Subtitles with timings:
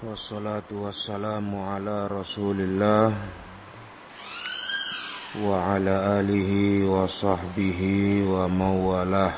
[0.00, 3.12] Wassalatu wassalamu ala rasulillah
[5.44, 9.36] Wa ala alihi wa sahbihi wa mawalah.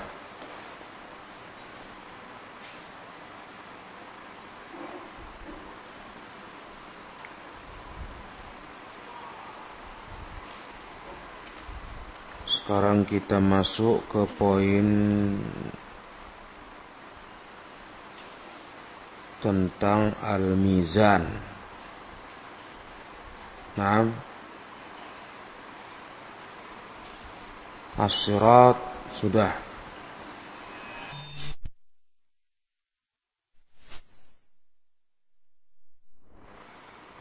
[12.46, 14.86] Sekarang kita masuk ke poin
[19.42, 21.26] tentang al-mizan.
[23.74, 24.06] Nah,
[27.98, 28.78] as-sirat
[29.18, 29.52] sudah.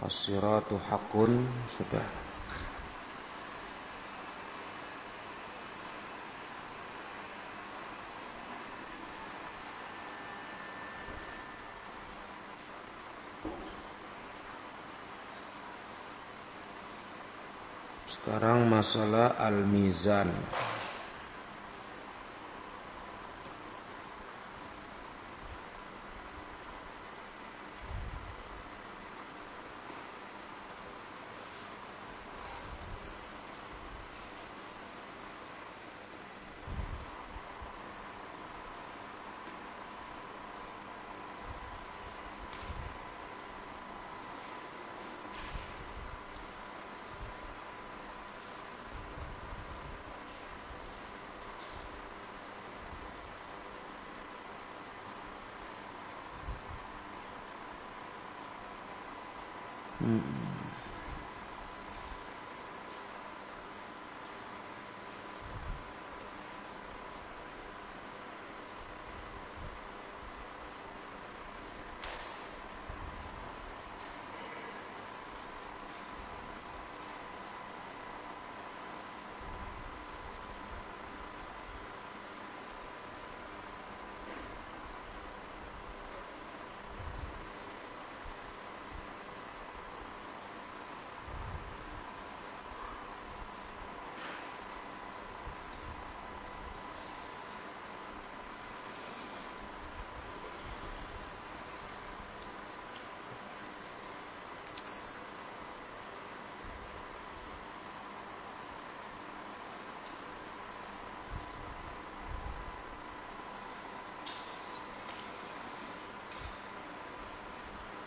[0.02, 1.46] As-siratu hakun
[1.78, 2.31] sudah.
[18.92, 20.28] Masalah al-mizan.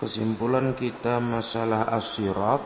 [0.04, 2.60] Kesimpulan kita masalah asyirat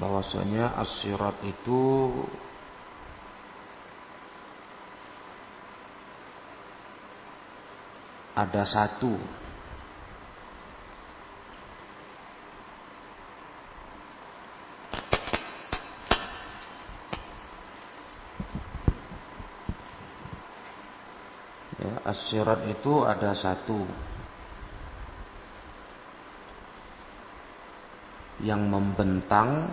[0.00, 1.82] bahwasanya asyirat itu
[8.32, 9.20] ada satu
[22.14, 23.82] Asyirat itu ada satu.
[28.38, 29.66] Yang membentang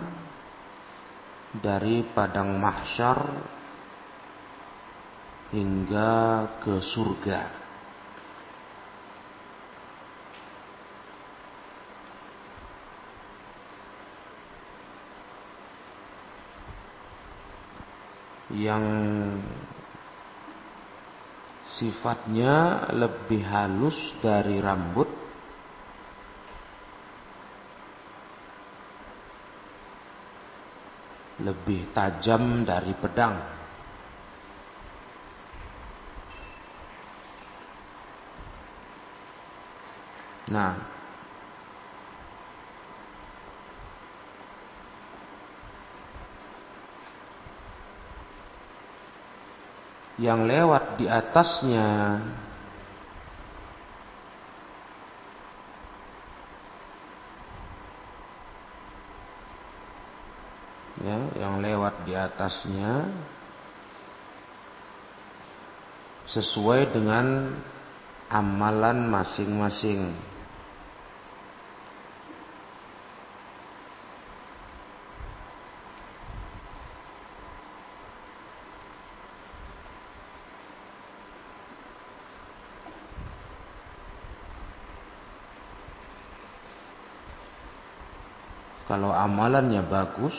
[1.54, 3.22] Dari padang mahsyar
[5.54, 6.14] Hingga
[6.58, 7.62] ke surga.
[18.50, 18.84] Yang
[21.82, 25.10] sifatnya lebih halus dari rambut.
[31.42, 33.34] Lebih tajam dari pedang.
[40.54, 41.01] Nah
[50.20, 51.88] yang lewat di atasnya.
[61.02, 63.08] Ya yang lewat di atasnya.
[66.28, 67.56] Sesuai dengan
[68.32, 70.12] amalan masing-masing
[88.92, 90.34] Kalau amalannya bagus,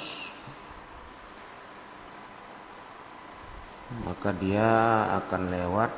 [4.04, 4.68] maka dia
[5.24, 5.92] akan lewat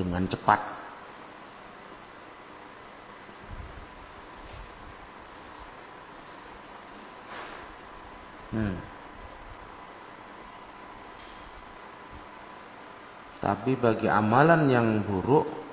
[0.00, 0.60] dengan cepat.
[8.54, 8.78] Hmm.
[13.42, 15.63] Tapi bagi amalan yang buruk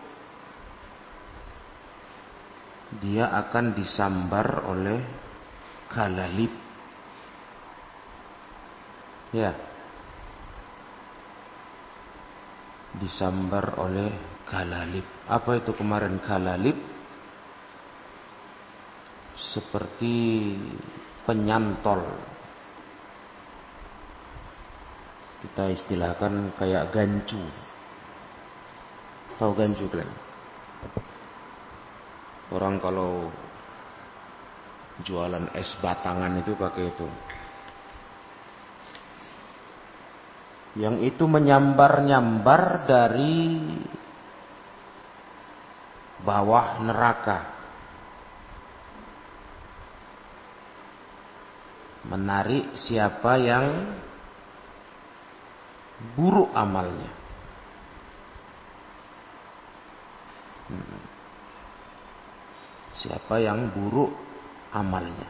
[3.01, 5.01] dia akan disambar oleh
[5.89, 6.53] galalib.
[9.33, 9.57] Ya.
[13.01, 14.13] Disambar oleh
[14.45, 15.03] galalib.
[15.25, 16.77] Apa itu kemarin galalib?
[19.33, 20.53] Seperti
[21.25, 22.05] penyantol.
[25.41, 27.41] Kita istilahkan kayak gancu.
[29.41, 30.30] Tahu gancu kalian?
[32.51, 33.31] Orang kalau
[35.07, 37.07] jualan es batangan itu pakai itu.
[40.75, 43.59] Yang itu menyambar-nyambar dari
[46.23, 47.39] bawah neraka.
[52.07, 53.65] Menarik siapa yang
[56.15, 57.11] buruk amalnya.
[60.71, 61.10] Hmm.
[62.97, 64.11] Siapa yang buruk
[64.75, 65.29] amalnya.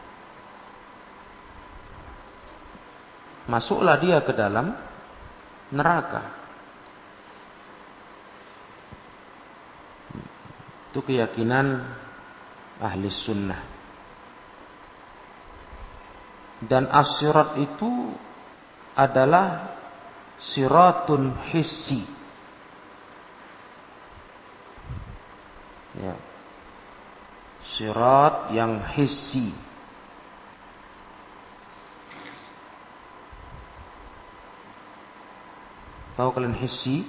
[3.46, 4.74] Masuklah dia ke dalam
[5.74, 6.22] neraka.
[10.90, 11.82] Itu keyakinan
[12.78, 13.62] ahli sunnah.
[16.62, 18.14] Dan asyirat itu
[18.94, 19.74] adalah
[20.38, 22.06] siratun hissi.
[25.98, 26.31] Ya
[27.72, 29.52] sirat yang hissi.
[36.12, 37.08] Tahu kalian hissi?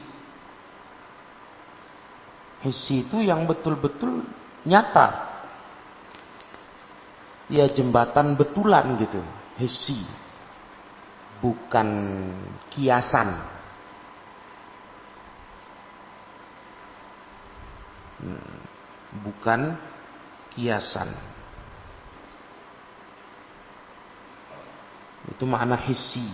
[2.63, 4.23] Hissi itu yang betul-betul
[4.63, 5.35] nyata.
[7.51, 9.19] Ya jembatan betulan gitu,
[9.59, 9.99] hissi.
[11.43, 11.87] Bukan
[12.71, 13.35] kiasan.
[18.23, 18.55] Hmm,
[19.27, 19.75] bukan
[20.53, 21.09] kiasan.
[25.33, 26.27] Itu makna hissi.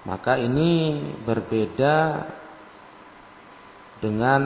[0.00, 2.26] Maka ini berbeda
[4.00, 4.42] dengan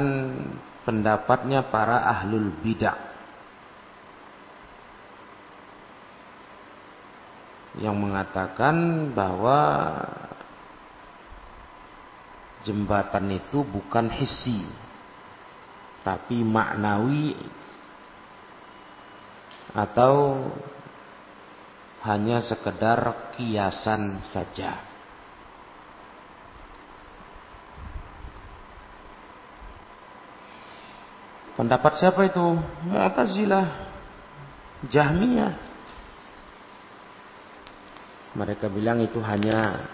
[0.82, 2.98] pendapatnya para ahlul bidah.
[7.78, 8.74] Yang mengatakan
[9.14, 9.58] bahwa
[12.64, 14.64] jembatan itu bukan hissi
[16.04, 17.32] tapi maknawi
[19.72, 20.44] atau
[22.04, 24.76] hanya sekedar kiasan saja.
[31.56, 32.44] Pendapat siapa itu?
[32.92, 33.66] Mu'tazilah,
[34.90, 35.54] Jahmiyah.
[38.34, 39.86] Mereka bilang itu hanya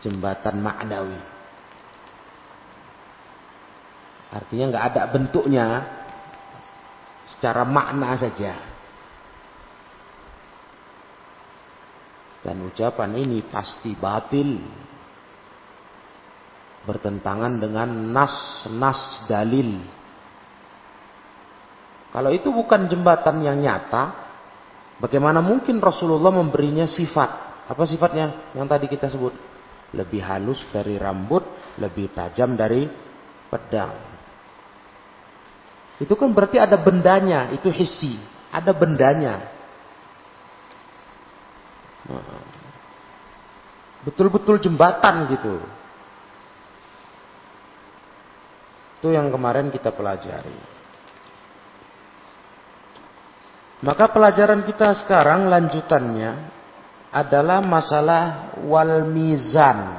[0.00, 1.20] jembatan maknawi.
[4.30, 5.66] Artinya nggak ada bentuknya,
[7.36, 8.54] secara makna saja.
[12.40, 14.56] Dan ucapan ini pasti batil.
[16.80, 19.76] Bertentangan dengan nas-nas dalil.
[22.10, 24.16] Kalau itu bukan jembatan yang nyata,
[24.98, 27.52] bagaimana mungkin Rasulullah memberinya sifat?
[27.68, 29.36] Apa sifatnya yang tadi kita sebut?
[29.94, 31.42] Lebih halus dari rambut,
[31.78, 32.86] lebih tajam dari
[33.50, 33.96] pedang.
[36.00, 38.16] Itu kan berarti ada bendanya, itu hissi,
[38.48, 39.44] ada bendanya.
[44.06, 45.60] Betul-betul jembatan gitu.
[49.00, 50.56] Itu yang kemarin kita pelajari.
[53.80, 56.59] Maka pelajaran kita sekarang lanjutannya
[57.10, 59.98] adalah masalah wal mizan.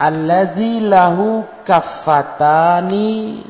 [0.00, 3.44] Alladzi lahu kaffatani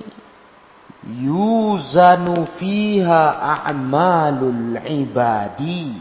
[1.06, 5.94] yuzanu fiha a'malul ibadi.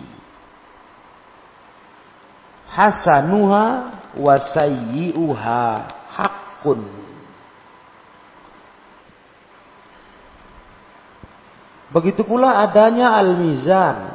[2.73, 3.65] Hasanuha
[4.17, 5.61] wa sayyi'uha
[6.17, 6.81] haqqun.
[11.93, 14.08] Begitu pula adanya al-mizan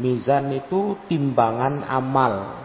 [0.00, 2.64] Mizan itu timbangan amal.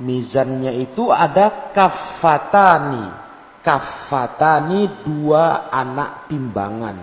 [0.00, 3.12] Mizannya itu ada kafatani.
[3.60, 6.96] Kafatani dua anak timbangan.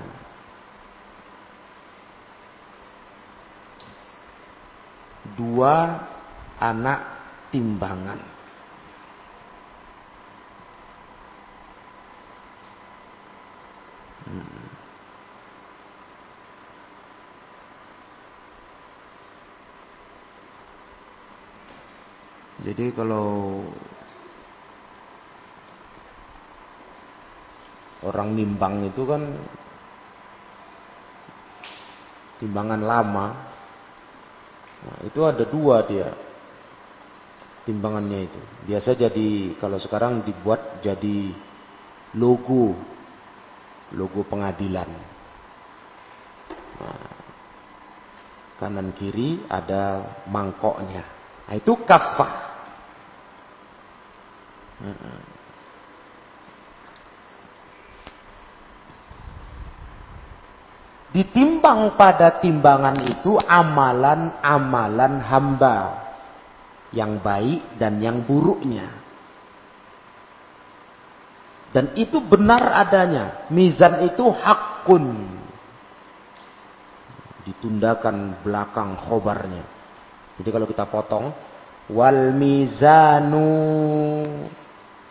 [5.38, 5.74] Dua
[6.58, 7.00] anak
[7.54, 8.20] timbangan.
[14.24, 14.73] Hmm.
[22.62, 23.66] Jadi kalau
[28.06, 29.24] orang nimbang itu kan
[32.38, 33.28] timbangan lama.
[34.84, 36.12] Nah, itu ada dua dia
[37.64, 38.42] timbangannya itu.
[38.68, 41.32] Biasa jadi kalau sekarang dibuat jadi
[42.20, 42.76] logo
[43.96, 44.90] logo pengadilan.
[46.84, 47.08] Nah,
[48.60, 51.12] kanan kiri ada mangkoknya.
[51.44, 52.34] Nah, itu kafah.
[61.14, 65.78] Ditimbang pada timbangan itu amalan-amalan hamba
[66.90, 68.90] yang baik dan yang buruknya.
[71.74, 73.50] Dan itu benar adanya.
[73.50, 75.38] Mizan itu hakun.
[77.46, 79.66] Ditundakan belakang khobarnya.
[80.40, 81.34] Jadi kalau kita potong.
[81.92, 83.44] Wal mizanu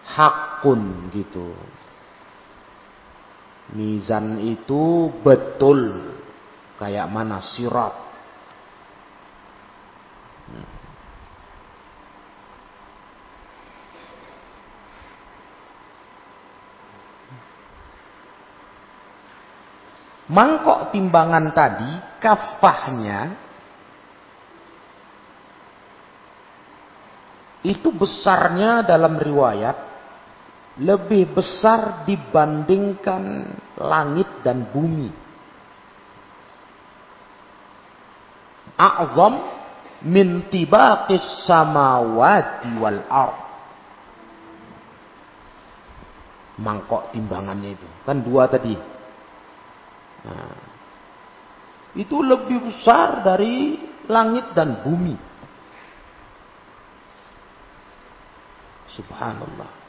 [0.08, 1.52] hakun gitu.
[3.76, 6.12] Mizan itu betul
[6.80, 7.94] kayak mana sirat.
[20.32, 23.51] Mangkok timbangan tadi kafahnya
[27.62, 29.76] itu besarnya dalam riwayat
[30.82, 33.44] lebih besar dibandingkan
[33.78, 35.10] langit dan bumi.
[38.74, 39.34] A'zam
[40.08, 43.38] min tibaqis samawati wal ard.
[46.58, 47.88] Mangkok timbangannya itu.
[48.02, 48.74] Kan dua tadi.
[50.22, 50.56] Nah,
[51.94, 53.76] itu lebih besar dari
[54.08, 55.31] langit dan bumi.
[58.92, 59.82] Subhanallah.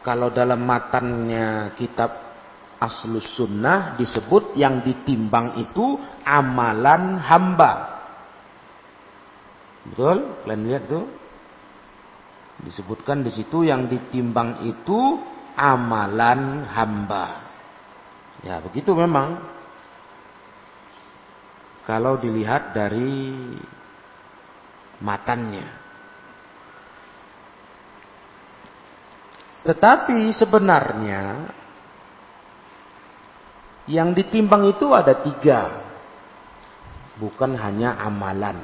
[0.00, 2.30] Kalau dalam matannya kitab
[2.80, 7.72] Aslus Sunnah disebut yang ditimbang itu amalan hamba.
[9.84, 10.40] Betul?
[10.46, 11.04] Kalian lihat tuh?
[12.64, 15.20] Disebutkan di situ yang ditimbang itu
[15.56, 17.44] amalan hamba.
[18.40, 19.59] Ya, begitu memang.
[21.90, 23.34] Kalau dilihat dari
[25.02, 25.66] matannya.
[29.66, 31.50] Tetapi sebenarnya
[33.90, 35.82] yang ditimbang itu ada tiga.
[37.18, 38.62] Bukan hanya amalan.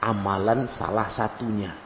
[0.00, 1.76] Amalan salah satunya.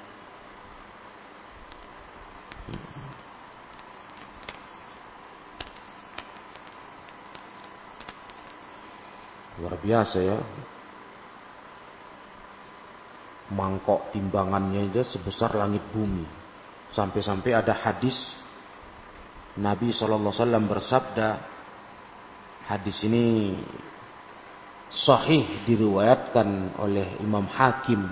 [9.61, 10.39] Luar biasa ya
[13.51, 16.25] mangkok timbangannya itu sebesar langit bumi.
[16.91, 18.15] Sampai-sampai ada hadis
[19.59, 20.31] Nabi SAW
[20.67, 21.29] bersabda,
[22.67, 23.55] hadis ini
[24.91, 28.07] sahih diriwayatkan oleh Imam Hakim,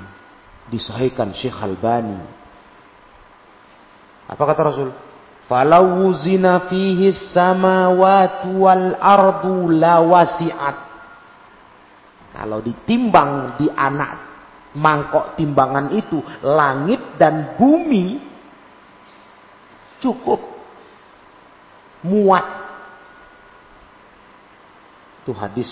[0.70, 2.22] disahihkan Syekh Albani.
[4.30, 4.90] Apa kata Rasul?
[5.48, 10.87] Falau wuzina fihi samawati wal ardu lawasiat.
[12.38, 14.12] Kalau ditimbang di anak
[14.78, 18.22] mangkok timbangan itu langit dan bumi
[19.98, 20.38] cukup
[22.06, 22.46] muat.
[25.26, 25.66] Itu hadis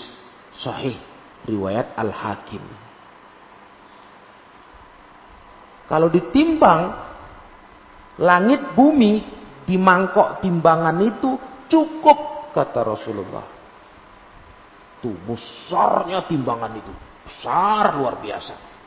[0.59, 0.99] sahih
[1.47, 2.61] riwayat Al-Hakim.
[5.87, 6.91] Kalau ditimbang
[8.19, 9.23] langit bumi
[9.63, 11.39] di mangkok timbangan itu
[11.71, 13.56] cukup kata Rasulullah
[14.99, 16.93] tuh besarnya timbangan itu
[17.25, 18.77] besar luar biasa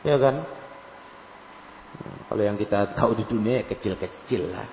[0.00, 0.40] Ya kan?
[2.30, 4.68] Kalau yang kita tahu di dunia ya kecil-kecil lah.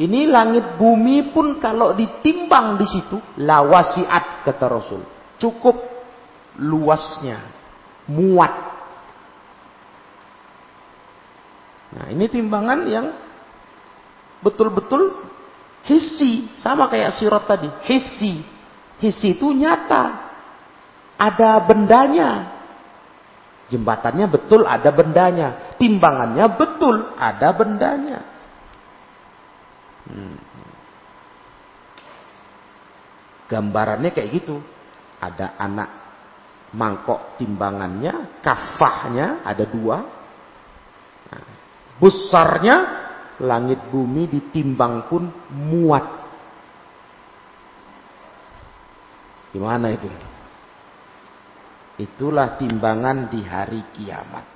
[0.00, 5.02] Ini langit bumi pun kalau ditimbang di situ lawasiat kata Rasul.
[5.36, 5.76] Cukup
[6.62, 7.42] luasnya,
[8.08, 8.54] muat.
[11.90, 13.06] Nah, ini timbangan yang
[14.40, 15.29] betul-betul
[15.84, 18.44] hissi, sama kayak sirat tadi, hissi.
[19.00, 20.28] Hissi itu nyata.
[21.16, 22.30] Ada bendanya.
[23.70, 25.76] Jembatannya betul ada bendanya.
[25.80, 28.18] Timbangannya betul ada bendanya.
[30.10, 30.36] Hmm.
[33.48, 34.60] Gambarannya kayak gitu.
[35.20, 36.00] Ada anak
[36.74, 39.98] mangkok timbangannya, kafahnya ada dua.
[41.30, 41.44] Nah,
[41.98, 42.76] besarnya
[43.40, 46.06] langit bumi ditimbang pun muat.
[49.50, 50.08] Gimana itu?
[52.00, 54.46] Itulah timbangan di hari kiamat.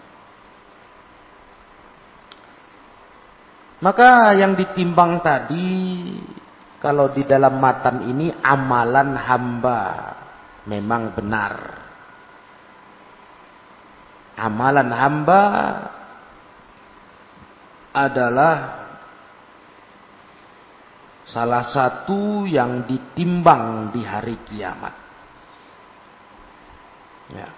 [3.84, 5.68] Maka yang ditimbang tadi
[6.80, 9.80] kalau di dalam matan ini amalan hamba
[10.64, 11.52] memang benar.
[14.40, 15.42] Amalan hamba
[17.94, 18.84] adalah
[21.30, 24.94] salah satu yang ditimbang di hari kiamat.
[27.30, 27.48] Ya.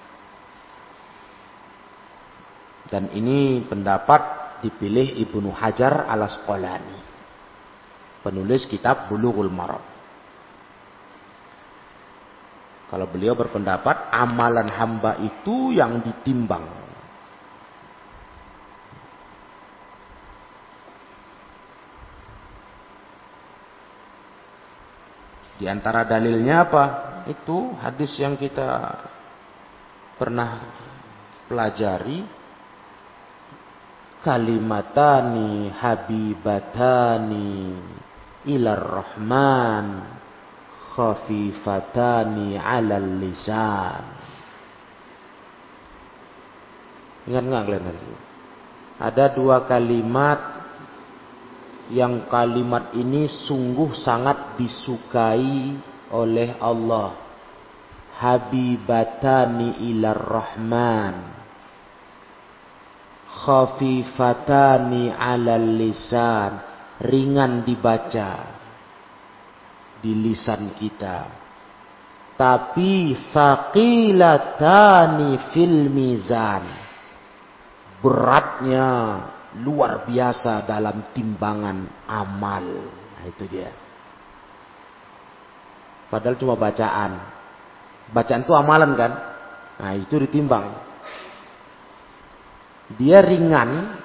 [2.86, 4.22] Dan ini pendapat
[4.62, 7.00] dipilih Ibnu Hajar al Asqalani.
[8.22, 9.82] Penulis kitab Bulughul Maram.
[12.86, 16.85] Kalau beliau berpendapat amalan hamba itu yang ditimbang.
[25.56, 26.84] Di antara dalilnya apa?
[27.26, 29.00] Itu hadis yang kita
[30.20, 30.60] pernah
[31.48, 32.36] pelajari.
[34.26, 37.78] Kalimatani habibatani
[38.50, 40.02] ilar rahman
[40.98, 44.02] khafifatani alal lisan.
[47.30, 48.26] Ingat nggak kalian
[48.96, 50.55] ada dua kalimat
[51.90, 55.78] yang kalimat ini sungguh sangat disukai
[56.10, 57.14] oleh Allah.
[58.16, 61.14] Habibatani ilar rahman.
[63.46, 66.64] Khafifatani alal lisan.
[66.96, 68.56] Ringan dibaca
[70.00, 71.28] di lisan kita.
[72.40, 76.64] Tapi faqilatani fil mizan.
[78.00, 79.20] Beratnya
[79.62, 82.64] luar biasa dalam timbangan amal
[83.16, 83.70] nah itu dia
[86.12, 87.36] padahal cuma bacaan
[88.10, 89.12] Bacaan itu amalan kan?
[89.82, 90.66] Nah itu ditimbang.
[92.94, 93.98] Dia ringan.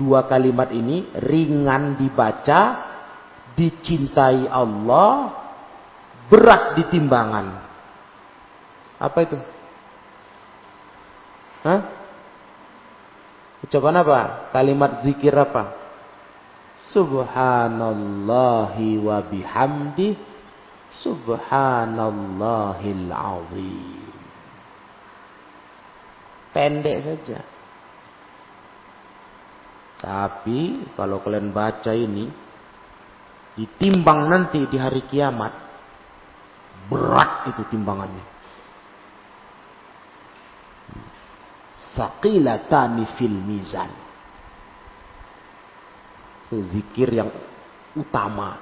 [0.00, 2.60] Dua kalimat ini ringan dibaca,
[3.52, 5.28] dicintai Allah,
[6.32, 7.46] berat di timbangan.
[8.96, 9.36] Apa itu?
[11.68, 11.99] Hah?
[13.70, 14.50] Ucapan apa?
[14.50, 15.78] Kalimat zikir apa?
[16.90, 20.18] Subhanallahi wa bihamdi
[20.90, 24.10] Subhanallahil azim.
[26.50, 27.46] Pendek saja.
[30.02, 32.26] Tapi kalau kalian baca ini
[33.54, 35.54] ditimbang nanti di hari kiamat
[36.90, 38.29] berat itu timbangannya.
[42.00, 43.92] Saqilatani fil mizan.
[46.48, 47.28] Itu zikir yang
[47.92, 48.56] utama.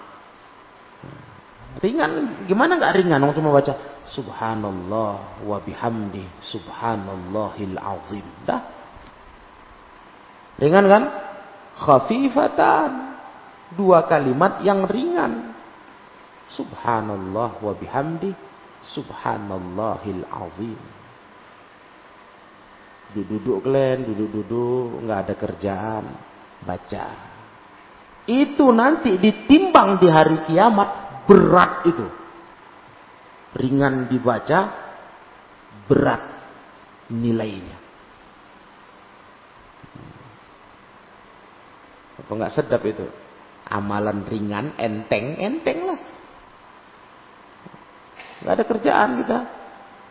[1.78, 3.22] Ringan, gimana nggak ringan?
[3.22, 3.78] Orang cuma baca
[4.10, 8.26] Subhanallah wa bihamdi Subhanallahil azim.
[8.42, 8.66] Dah.
[10.58, 11.04] Ringan kan?
[11.78, 12.90] Khafifatan.
[13.78, 15.54] Dua kalimat yang ringan.
[16.50, 18.34] Subhanallah wa bihamdi
[18.90, 20.97] Subhanallahil azim.
[23.08, 26.04] Duduk-duduk kalian, duduk-duduk, nggak ada kerjaan,
[26.60, 27.06] baca.
[28.28, 32.06] Itu nanti ditimbang di hari kiamat berat itu.
[33.56, 34.60] Ringan dibaca,
[35.88, 36.22] berat
[37.08, 37.78] nilainya.
[42.20, 43.08] Apa nggak sedap itu?
[43.72, 46.00] Amalan ringan, enteng, enteng lah.
[48.44, 49.38] Nggak ada kerjaan kita.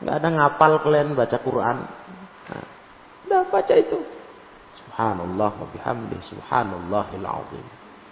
[0.01, 1.77] Nggak ada ngapal kalian baca Quran.
[3.27, 3.99] Udah baca itu.
[4.79, 7.65] Subhanallah wa bihamdi subhanallahil azim.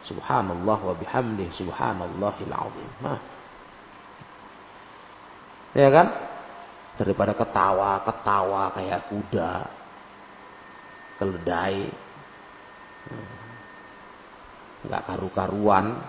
[0.04, 2.90] Subhanallah wa bihamdih subhanallahil azim.
[3.00, 3.20] Nah.
[5.72, 6.08] Ya kan?
[7.00, 9.52] Daripada ketawa-ketawa kayak kuda.
[11.16, 11.88] Keledai.
[14.84, 16.04] Enggak karu-karuan.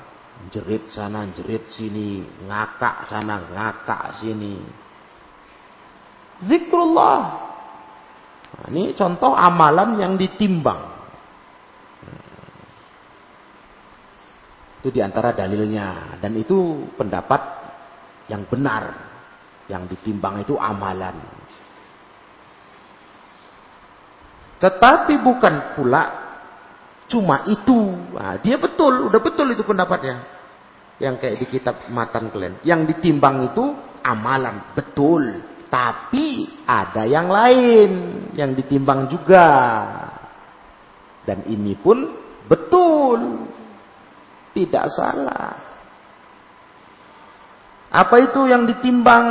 [0.50, 2.26] Jerit sana, jerit sini.
[2.42, 4.58] Ngakak sana, ngakak sini.
[6.42, 7.45] Zikrullah.
[8.56, 10.96] Nah, ini contoh amalan yang ditimbang.
[14.80, 16.16] Itu di antara dalilnya.
[16.16, 17.42] Dan itu pendapat
[18.32, 18.84] yang benar.
[19.68, 21.18] Yang ditimbang itu amalan.
[24.56, 26.02] Tetapi bukan pula
[27.12, 27.76] cuma itu.
[28.16, 30.24] Nah, dia betul, udah betul itu pendapatnya.
[30.96, 32.56] Yang kayak di kitab Matan kalian.
[32.64, 33.64] Yang ditimbang itu
[34.00, 35.44] amalan, betul.
[35.76, 37.90] Tapi ada yang lain
[38.32, 39.44] yang ditimbang juga.
[41.20, 42.16] Dan ini pun
[42.48, 43.44] betul.
[44.56, 45.52] Tidak salah.
[47.92, 49.28] Apa itu yang ditimbang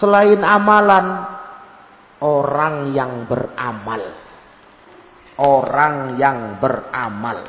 [0.00, 1.36] selain amalan?
[2.24, 4.08] Orang yang beramal.
[5.36, 7.44] Orang yang beramal.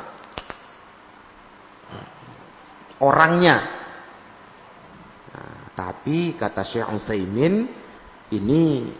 [3.00, 3.56] Orangnya.
[5.32, 7.85] Nah, tapi kata Syekh Utsaimin
[8.34, 8.90] ini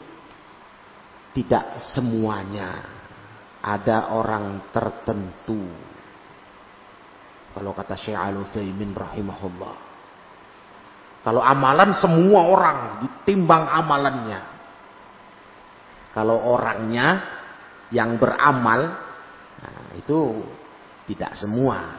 [1.35, 2.95] tidak semuanya.
[3.67, 5.59] Ada orang tertentu
[7.57, 9.77] kalau kata Syekh Al-Utsaimin rahimahullah.
[11.25, 14.41] Kalau amalan semua orang ditimbang amalannya.
[16.13, 17.25] Kalau orangnya
[17.89, 18.93] yang beramal
[19.57, 20.45] nah itu
[21.09, 21.97] tidak semua.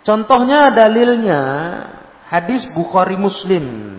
[0.00, 1.42] Contohnya dalilnya
[2.30, 3.98] hadis Bukhari Muslim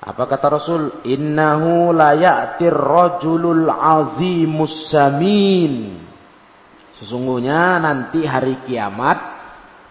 [0.00, 1.04] Apa kata Rasul?
[1.04, 6.00] Innahu la ya'tir rajulul azimus samin.
[6.96, 9.20] Sesungguhnya nanti hari kiamat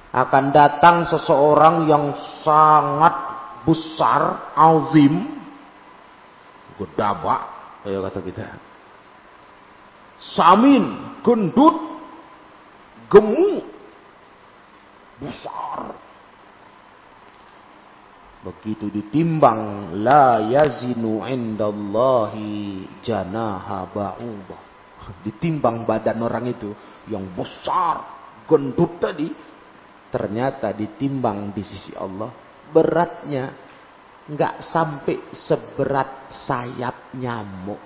[0.10, 3.14] akan datang seseorang yang sangat
[3.66, 5.30] besar, azim,
[6.82, 7.42] gedabak,
[7.86, 8.46] kayak kata kita.
[10.18, 11.78] Samin, gendut,
[13.10, 13.66] gemuk,
[15.20, 15.98] besar.
[18.40, 24.62] Begitu ditimbang la yazinu indallahi janaha ba'ubah.
[25.26, 26.72] Ditimbang badan orang itu
[27.12, 28.08] yang besar,
[28.48, 29.28] gendut tadi.
[30.10, 32.34] Ternyata ditimbang di sisi Allah
[32.74, 33.54] beratnya
[34.30, 37.82] nggak sampai seberat sayap nyamuk.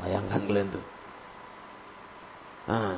[0.00, 0.84] Bayangkan kalian tuh.
[2.70, 2.94] Nah,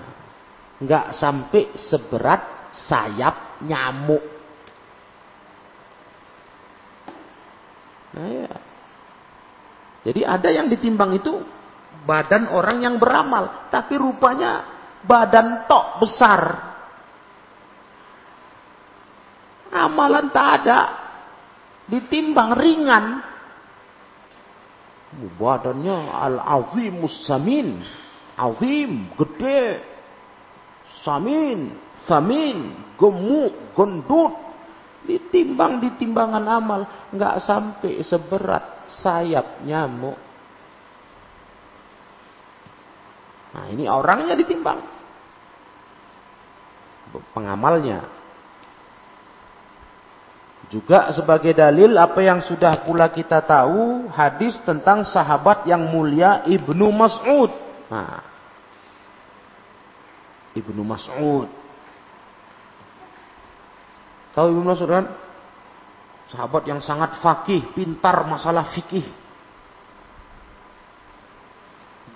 [0.85, 4.20] nggak sampai seberat sayap nyamuk.
[8.12, 8.52] Nah, ya.
[10.02, 11.40] Jadi ada yang ditimbang itu
[12.04, 14.66] badan orang yang beramal, tapi rupanya
[15.08, 16.42] badan tok besar.
[19.72, 20.80] Amalan tak ada,
[21.88, 23.24] ditimbang ringan.
[25.40, 27.80] Badannya al-azimus samin,
[28.36, 29.82] azim, gede,
[31.04, 31.74] samin,
[32.06, 34.32] samin, gemuk, gendut,
[35.02, 40.18] ditimbang di timbangan amal, nggak sampai seberat sayap nyamuk.
[43.52, 44.80] Nah ini orangnya ditimbang.
[47.36, 48.00] Pengamalnya.
[50.72, 56.88] Juga sebagai dalil apa yang sudah pula kita tahu hadis tentang sahabat yang mulia Ibnu
[56.88, 57.52] Mas'ud.
[57.92, 58.24] Nah,
[60.57, 61.62] Ibnu Mas'ud
[64.33, 65.07] Tahu Ibnu Mas'ud kan?
[66.33, 69.05] Sahabat yang sangat fakih, pintar masalah fikih.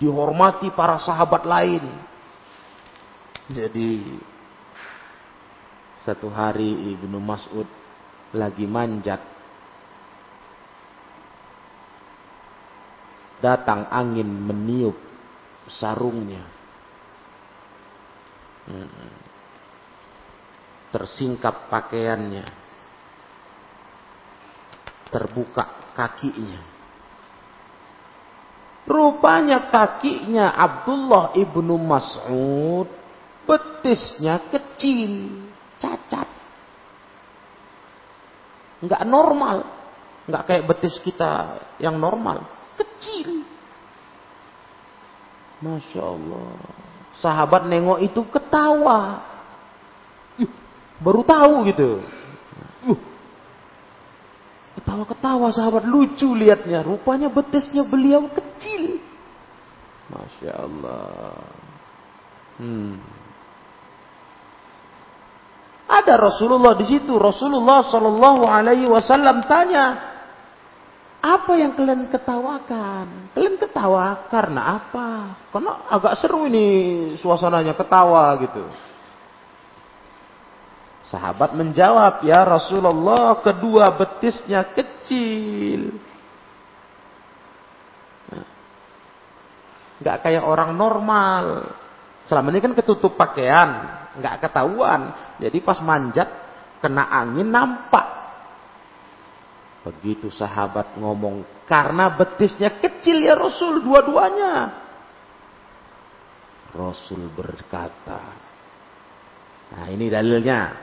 [0.01, 1.85] Dihormati para sahabat lain.
[3.53, 4.17] Jadi
[6.01, 7.69] satu hari Ibnu Mas'ud
[8.33, 9.21] lagi manjat.
[13.37, 14.97] Datang angin meniup
[15.71, 16.43] sarungnya.
[20.91, 22.45] Tersingkap pakaiannya,
[25.07, 26.75] terbuka kakinya.
[28.87, 32.87] Rupanya kakinya Abdullah ibnu Mas'ud
[33.47, 35.43] betisnya kecil,
[35.79, 36.27] cacat.
[38.83, 39.57] Enggak normal.
[40.27, 42.43] Enggak kayak betis kita yang normal.
[42.75, 43.46] Kecil.
[45.61, 46.49] Masya Allah.
[47.17, 49.25] Sahabat nengok itu ketawa.
[51.01, 52.01] Baru tahu gitu.
[52.85, 52.99] Uh,
[54.77, 56.85] ketawa-ketawa sahabat lucu liatnya.
[56.85, 59.01] Rupanya betisnya beliau kecil.
[60.13, 61.41] Masya Allah.
[62.57, 62.97] Hmm.
[65.87, 67.15] Ada Rasulullah di situ.
[67.15, 70.16] Rasulullah Shallallahu Alaihi Wasallam tanya,
[71.17, 73.33] apa yang kalian ketawakan?
[73.33, 75.33] Kalian ketawa karena apa?
[75.49, 76.67] Karena agak seru ini
[77.17, 78.63] suasananya ketawa gitu.
[81.07, 85.95] Sahabat menjawab, "Ya Rasulullah, kedua betisnya kecil."
[89.97, 91.73] Enggak kayak orang normal.
[92.27, 93.87] Selama ini kan ketutup pakaian,
[94.19, 95.15] enggak ketahuan.
[95.41, 96.29] Jadi pas manjat
[96.83, 98.16] kena angin nampak.
[99.87, 104.83] Begitu sahabat ngomong, karena betisnya kecil ya Rasul dua-duanya.
[106.75, 108.19] Rasul berkata.
[109.71, 110.75] Nah, ini dalilnya.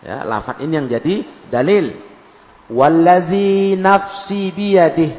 [0.00, 1.92] Ya, lafaz ini yang jadi dalil.
[2.72, 5.12] Wallazi nafsi biyadih.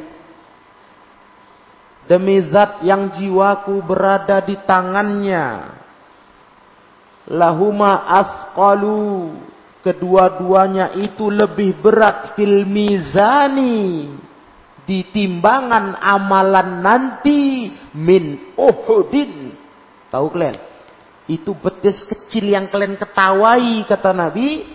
[2.09, 5.69] Demi zat yang jiwaku berada di tangannya.
[7.29, 9.52] Lahuma asqalu.
[9.83, 14.07] Kedua-duanya itu lebih berat fil mizani.
[14.83, 19.55] Di timbangan amalan nanti min Uhudin.
[20.11, 20.73] Tahu kalian?
[21.27, 24.67] itu betis kecil yang kalian ketawai kata Nabi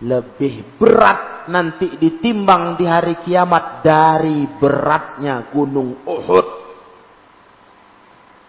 [0.00, 6.48] lebih berat nanti ditimbang di hari kiamat dari beratnya gunung Uhud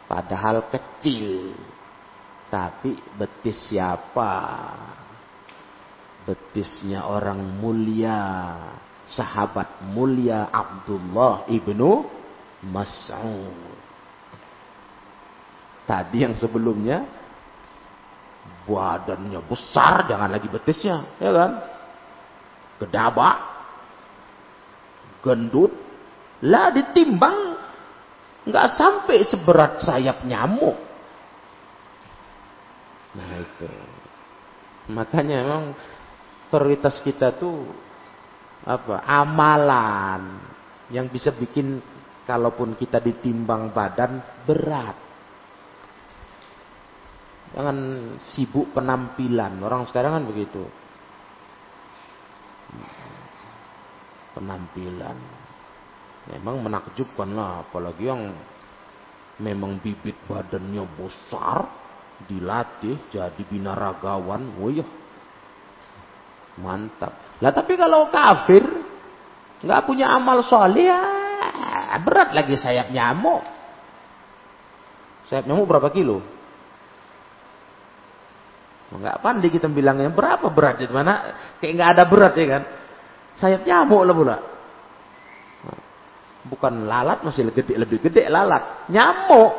[0.07, 1.51] padahal kecil
[2.47, 4.31] tapi betis siapa
[6.25, 8.19] betisnya orang mulia
[9.05, 12.05] sahabat mulia Abdullah ibnu
[12.65, 13.85] Mas'ud
[15.85, 17.05] tadi yang sebelumnya
[18.65, 21.51] badannya besar, jangan lagi betisnya, ya kan?
[22.81, 23.37] Gedabak,
[25.21, 25.71] gendut,
[26.43, 27.55] lah ditimbang
[28.45, 30.77] nggak sampai seberat sayap nyamuk.
[33.15, 33.69] Nah itu,
[34.91, 35.63] makanya emang
[36.49, 37.65] prioritas kita tuh
[38.65, 39.05] apa?
[39.05, 40.21] Amalan
[40.89, 41.81] yang bisa bikin
[42.25, 44.97] kalaupun kita ditimbang badan berat.
[47.55, 47.77] Jangan
[48.19, 49.61] sibuk penampilan.
[49.63, 50.65] Orang sekarang kan begitu.
[54.35, 55.15] Penampilan.
[56.35, 57.63] Memang menakjubkan lah.
[57.63, 58.33] Apalagi yang
[59.39, 61.69] memang bibit badannya besar.
[62.27, 64.59] Dilatih jadi binaragawan.
[64.59, 65.04] Iya.
[66.59, 67.39] Mantap.
[67.43, 68.63] Lah tapi kalau kafir.
[69.65, 71.01] nggak punya amal soleh ya.
[72.03, 73.41] Berat lagi sayap nyamuk.
[75.31, 76.21] Sayap nyamuk berapa kilo?
[78.93, 82.63] Enggak pandai kita bilangnya berapa berat di mana kayak nggak ada berat ya kan.
[83.35, 84.37] Sayap nyamuk lah pula.
[86.45, 88.85] Bukan lalat masih gede, lebih gede lalat.
[88.93, 89.53] Nyamuk.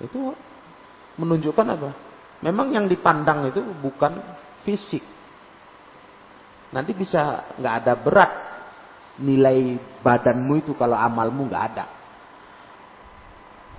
[0.00, 0.32] Itu
[1.20, 2.05] menunjukkan apa?
[2.44, 4.12] Memang yang dipandang itu bukan
[4.66, 5.04] fisik.
[6.74, 8.32] Nanti bisa nggak ada berat
[9.22, 11.86] nilai badanmu itu kalau amalmu nggak ada.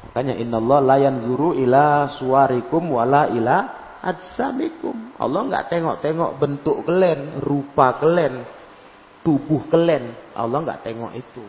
[0.08, 3.58] Makanya Allah la yanzuru ila suwarikum wala ila
[4.02, 5.20] ajsamikum.
[5.20, 8.42] Allah nggak tengok-tengok bentuk kalian, rupa kalian,
[9.22, 10.34] tubuh kalian.
[10.34, 11.46] Allah nggak tengok itu.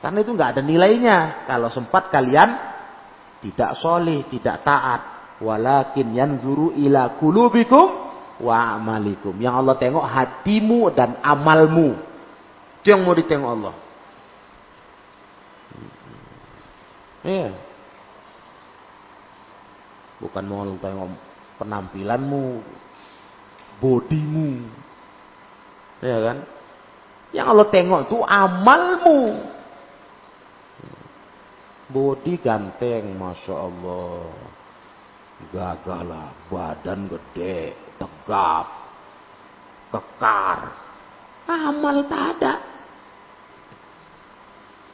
[0.00, 1.48] Karena itu nggak ada nilainya.
[1.48, 2.50] Kalau sempat kalian
[3.40, 5.13] tidak soleh, tidak taat.
[5.42, 7.86] Walakin yanzuru ila kulubikum
[8.42, 9.34] wa amalikum.
[9.38, 11.98] Yang Allah tengok hatimu dan amalmu.
[12.82, 13.74] Itu yang mau ditengok Allah.
[17.24, 17.50] Iya.
[20.20, 21.08] Bukan mau tengok
[21.58, 22.60] penampilanmu,
[23.80, 24.50] bodimu.
[26.04, 26.38] Ya kan?
[27.34, 29.20] Yang Allah tengok itu amalmu.
[31.84, 34.53] Bodi ganteng, Masya Allah.
[35.50, 38.66] Gagah lah, badan gede, tegap,
[39.90, 40.58] kekar.
[41.44, 42.54] Amal tak ada.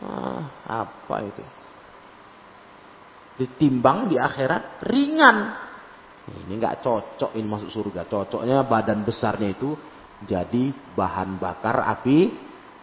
[0.00, 1.44] Ah, apa itu?
[3.40, 5.37] ditimbang di akhirat ringan.
[6.29, 8.05] Ini nggak cocok ini masuk surga.
[8.05, 9.72] Cocoknya badan besarnya itu
[10.29, 12.29] jadi bahan bakar api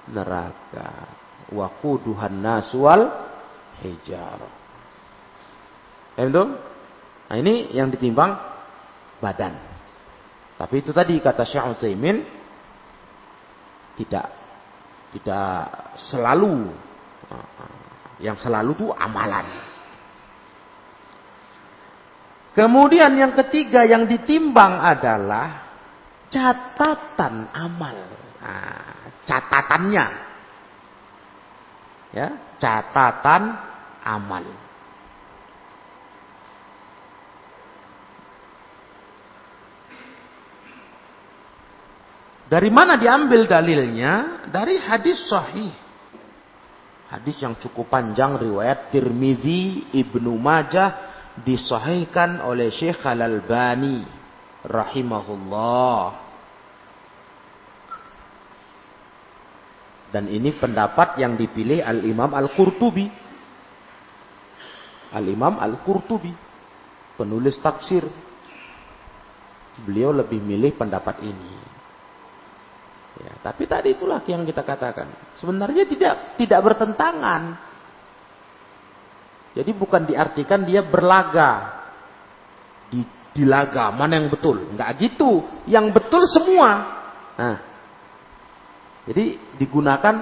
[0.10, 1.13] neraka.
[1.54, 3.08] Waquduhan naswal
[3.86, 4.41] hijar.
[6.17, 6.43] Itu?
[7.28, 8.40] Nah ini yang ditimbang
[9.20, 9.54] badan.
[10.58, 12.24] Tapi itu tadi kata Syekh Utsaimin
[14.00, 14.26] tidak
[15.13, 15.68] tidak
[16.10, 16.72] selalu
[18.24, 19.46] yang selalu itu amalan.
[22.58, 25.70] Kemudian yang ketiga yang ditimbang adalah
[26.34, 27.98] catatan amal.
[28.42, 30.06] Nah, catatannya.
[32.18, 33.54] Ya, catatan
[34.02, 34.42] amal.
[42.48, 44.48] Dari mana diambil dalilnya?
[44.48, 45.72] Dari hadis sahih.
[47.12, 50.96] Hadis yang cukup panjang riwayat Tirmizi, Ibnu Majah,
[51.44, 54.04] disahihkan oleh Syekh Al-Albani
[54.64, 56.28] rahimahullah.
[60.08, 63.12] Dan ini pendapat yang dipilih Al-Imam Al-Qurtubi.
[65.12, 66.32] Al-Imam Al-Qurtubi.
[67.20, 68.08] Penulis taksir.
[69.84, 71.77] Beliau lebih milih pendapat ini.
[73.18, 75.10] Ya, tapi tadi itulah yang kita katakan.
[75.42, 77.58] Sebenarnya tidak tidak bertentangan.
[79.58, 81.82] Jadi bukan diartikan dia berlaga.
[82.94, 83.02] Di,
[83.34, 84.70] di laga, mana yang betul.
[84.70, 85.42] Enggak gitu.
[85.66, 86.70] Yang betul semua.
[87.38, 87.58] Nah,
[89.08, 90.16] jadi digunakan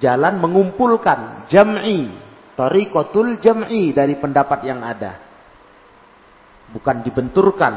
[0.00, 2.10] jalan mengumpulkan jam'i,
[2.56, 5.20] tariqatul jam'i dari pendapat yang ada.
[6.72, 7.74] Bukan dibenturkan.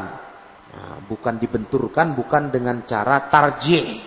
[0.70, 4.00] Nah, bukan dibenturkan bukan dengan cara tarjih.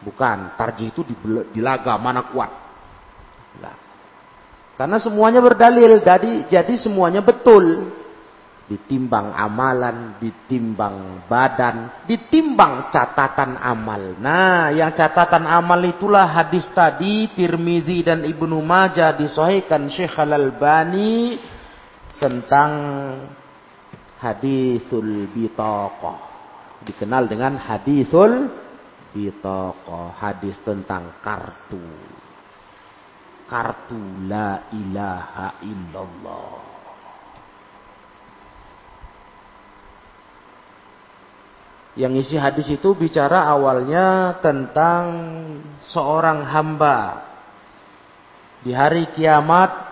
[0.00, 1.04] Bukan, tarjih itu
[1.52, 2.50] dilaga mana kuat.
[3.60, 3.76] Nah.
[4.80, 7.92] Karena semuanya berdalil, jadi jadi semuanya betul
[8.70, 14.14] ditimbang amalan, ditimbang badan, ditimbang catatan amal.
[14.22, 21.34] Nah, yang catatan amal itulah hadis tadi Tirmizi dan Ibnu Majah disahihkan Syekh Al-Albani
[22.22, 22.70] tentang
[24.22, 26.30] hadisul bitaqah.
[26.86, 28.48] Dikenal dengan hadisul
[29.14, 31.82] bitaqah, hadis tentang kartu.
[33.50, 33.98] Kartu
[34.30, 36.54] la ilaha illallah.
[41.98, 45.04] Yang isi hadis itu bicara awalnya tentang
[45.90, 47.26] seorang hamba.
[48.62, 49.90] Di hari kiamat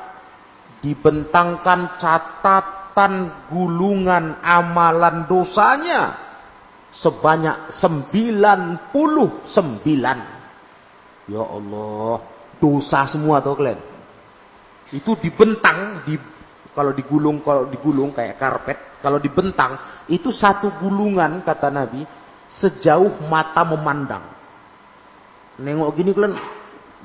[0.78, 6.27] dibentangkan catatan gulungan amalan dosanya
[6.94, 8.94] sebanyak 99.
[11.28, 12.24] Ya Allah,
[12.56, 13.80] dosa semua tuh kalian.
[14.92, 16.16] Itu dibentang di
[16.72, 19.78] kalau digulung kalau digulung kayak karpet kalau dibentang,
[20.10, 22.02] itu satu gulungan kata Nabi
[22.50, 24.26] sejauh mata memandang.
[25.62, 26.34] Nengok gini kalian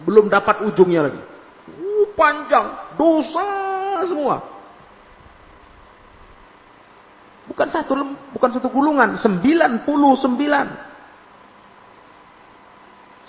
[0.01, 1.21] belum dapat ujungnya lagi.
[1.69, 3.45] Uh, panjang, dosa
[4.09, 4.41] semua.
[7.43, 7.93] Bukan satu
[8.31, 9.83] bukan satu gulungan, 99.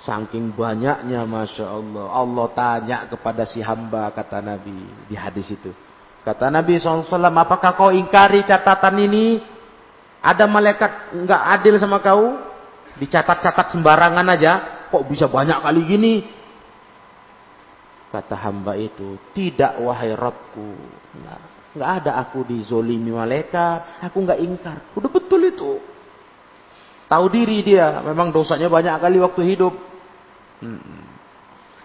[0.04, 2.06] Saking banyaknya Masya Allah.
[2.12, 4.76] Allah tanya kepada si hamba kata Nabi
[5.08, 5.72] di hadis itu.
[6.24, 9.40] Kata Nabi SAW, apakah kau ingkari catatan ini?
[10.24, 12.36] Ada malaikat nggak adil sama kau?
[12.96, 14.52] Dicatat-catat sembarangan aja.
[14.88, 16.14] Kok bisa banyak kali gini?
[18.08, 20.68] Kata hamba itu, tidak wahai Rabbku.
[21.18, 21.40] Nggak,
[21.74, 24.06] nggak ada aku dizolimi malaikat.
[24.06, 24.78] Aku nggak ingkar.
[24.94, 25.82] Udah betul itu.
[27.10, 28.00] Tahu diri dia.
[28.00, 29.74] Memang dosanya banyak kali waktu hidup.
[30.62, 31.04] Hmm.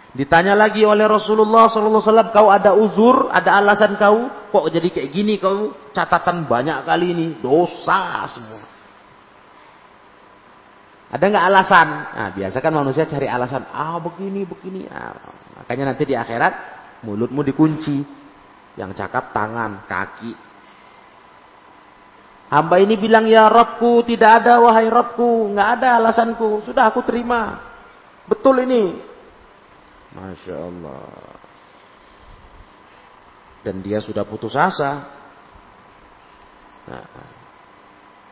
[0.09, 5.37] Ditanya lagi oleh Rasulullah SAW, kau ada uzur, ada alasan kau, kok jadi kayak gini
[5.37, 5.69] kau?
[5.93, 8.65] Catatan banyak kali ini, dosa semua.
[11.13, 11.87] Ada nggak alasan?
[12.13, 14.89] Nah, biasa kan manusia cari alasan, ah begini, begini.
[14.89, 15.13] Nah,
[15.61, 16.53] makanya nanti di akhirat
[17.05, 18.01] mulutmu dikunci,
[18.79, 20.31] yang cakap tangan, kaki.
[22.49, 27.59] Hamba ini bilang ya Robku, tidak ada wahai Robku, nggak ada alasanku, sudah aku terima.
[28.25, 28.97] Betul ini,
[30.15, 31.05] Masya Allah.
[33.59, 35.03] Dan dia sudah putus asa.
[36.89, 37.05] Nah,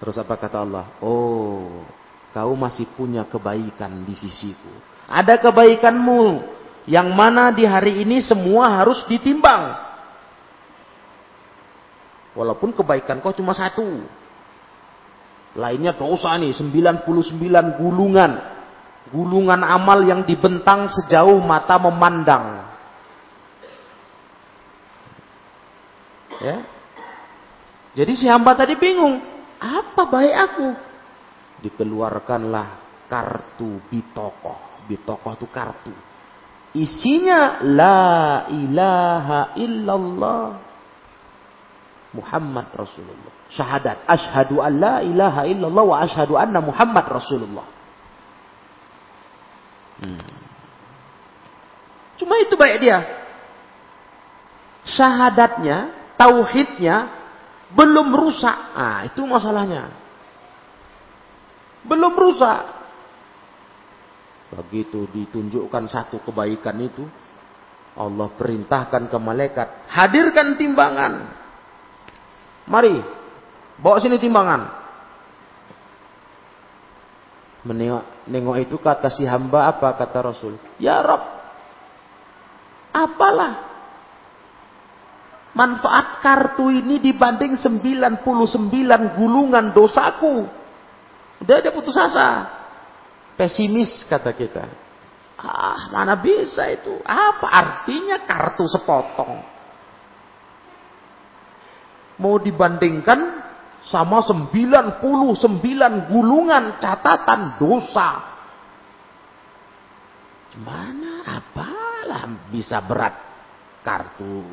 [0.01, 0.85] terus apa kata Allah?
[1.03, 1.83] Oh,
[2.31, 4.71] kau masih punya kebaikan di sisiku.
[5.05, 6.41] Ada kebaikanmu
[6.87, 9.86] yang mana di hari ini semua harus ditimbang.
[12.37, 14.05] Walaupun kebaikan kau cuma satu.
[15.57, 18.57] Lainnya dosa nih, 99 gulungan
[19.11, 22.67] gulungan amal yang dibentang sejauh mata memandang.
[26.37, 26.57] Ya.
[27.97, 29.17] Jadi si hamba tadi bingung,
[29.57, 30.67] apa baik aku?
[31.65, 32.67] Dikeluarkanlah
[33.09, 34.85] kartu bitokoh.
[34.85, 35.93] Bitokoh itu kartu.
[36.77, 40.66] Isinya la ilaha illallah
[42.15, 43.33] Muhammad Rasulullah.
[43.51, 44.07] Syahadat.
[44.07, 47.67] Ashadu an la ilaha illallah wa ashadu anna Muhammad Rasulullah.
[49.97, 50.23] Hmm.
[52.17, 52.99] Cuma itu baik dia.
[54.87, 57.11] Syahadatnya, tauhidnya
[57.75, 58.57] belum rusak.
[58.73, 59.91] Ah, itu masalahnya.
[61.83, 62.77] Belum rusak.
[64.47, 67.03] Begitu ditunjukkan satu kebaikan itu,
[67.99, 71.36] Allah perintahkan ke malaikat, hadirkan timbangan.
[72.67, 72.99] Mari,
[73.79, 74.61] bawa sini timbangan.
[77.67, 80.55] Menengok nengok itu kata si hamba apa kata Rasul?
[80.79, 81.23] Ya Rob,
[82.95, 83.67] apalah?
[85.57, 88.21] manfaat kartu ini dibanding 99
[89.17, 90.45] gulungan dosaku.
[91.41, 92.45] Udah ada putus asa.
[93.33, 94.65] Pesimis kata kita.
[95.37, 97.01] Ah, mana bisa itu?
[97.01, 99.56] Apa artinya kartu sepotong?
[102.17, 103.45] Mau dibandingkan
[103.85, 104.99] sama 99
[106.09, 108.09] gulungan catatan dosa.
[110.51, 111.23] Gimana?
[111.27, 113.13] Apalah bisa berat
[113.85, 114.43] kartu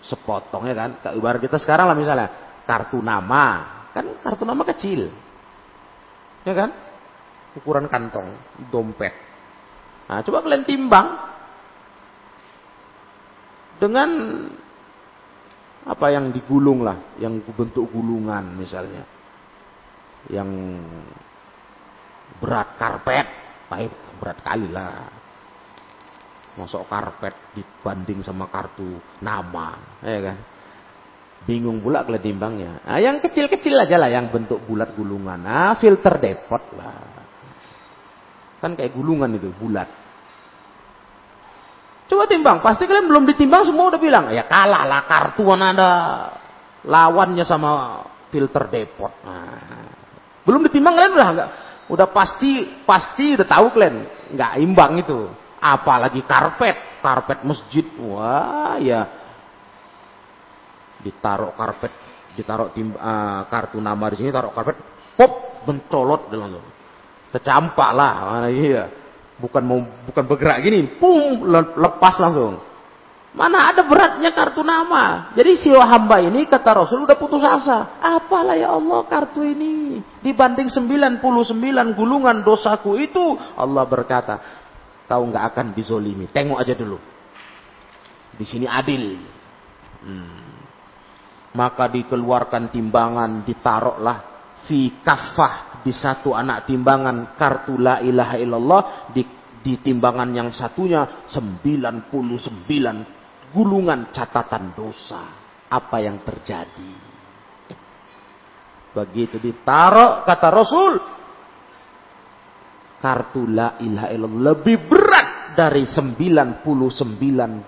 [0.00, 0.90] sepotong ya kan?
[1.12, 2.28] Ibarat kita sekarang lah misalnya
[2.64, 3.44] kartu nama,
[3.90, 5.10] kan kartu nama kecil,
[6.46, 6.70] ya kan?
[7.58, 8.30] Ukuran kantong,
[8.70, 9.10] dompet.
[10.06, 11.06] Nah, coba kalian timbang
[13.82, 14.08] dengan
[15.86, 19.04] apa yang digulung lah, yang bentuk gulungan misalnya,
[20.28, 20.48] yang
[22.40, 23.26] berat karpet,
[23.68, 25.20] baik berat kali lah
[26.58, 30.36] masuk karpet dibanding sama kartu nama, ya kan?
[31.46, 32.84] Bingung pula kalau timbangnya.
[32.84, 35.40] Nah, yang kecil-kecil aja lah yang bentuk bulat gulungan.
[35.40, 37.00] Nah, filter depot lah.
[38.60, 39.88] Kan kayak gulungan itu, bulat.
[42.10, 45.90] Coba timbang, pasti kalian belum ditimbang semua udah bilang, ya kalah lah kartu mana ada
[46.82, 48.02] lawannya sama
[48.34, 49.14] filter depot.
[49.22, 49.86] Nah,
[50.42, 51.50] belum ditimbang kalian udah enggak
[51.90, 53.94] udah pasti pasti udah tahu kalian
[54.34, 55.30] nggak imbang itu
[55.62, 57.86] apalagi karpet, karpet masjid.
[58.02, 59.06] Wah, ya
[61.06, 61.92] ditaruh karpet,
[62.34, 64.76] ditaruh tim, uh, kartu nama di sini, taruh karpet,
[65.14, 66.62] pop, mencolot dalam itu.
[67.38, 68.90] Tercampak lah, mana iya.
[69.40, 72.60] Bukan mau bukan bergerak gini, pum, lepas langsung.
[73.30, 75.30] Mana ada beratnya kartu nama.
[75.38, 78.02] Jadi si hamba ini kata Rasul udah putus asa.
[78.02, 80.02] Apalah ya Allah kartu ini.
[80.18, 81.22] Dibanding 99
[81.94, 83.38] gulungan dosaku itu.
[83.54, 84.34] Allah berkata
[85.06, 86.26] kau nggak akan dizolimi.
[86.26, 86.98] Tengok aja dulu.
[88.34, 89.14] Di sini adil.
[90.02, 90.50] Hmm.
[91.54, 94.18] Maka dikeluarkan timbangan, ditaruhlah
[94.66, 99.24] fi kafah di satu anak timbangan kartu la ilaha illallah di,
[99.60, 102.10] di timbangan yang satunya 99
[103.52, 105.22] gulungan catatan dosa.
[105.70, 106.92] Apa yang terjadi?
[108.90, 110.98] Begitu ditaruh kata Rasul,
[112.98, 116.58] kartu la ilaha illallah lebih berat dari 99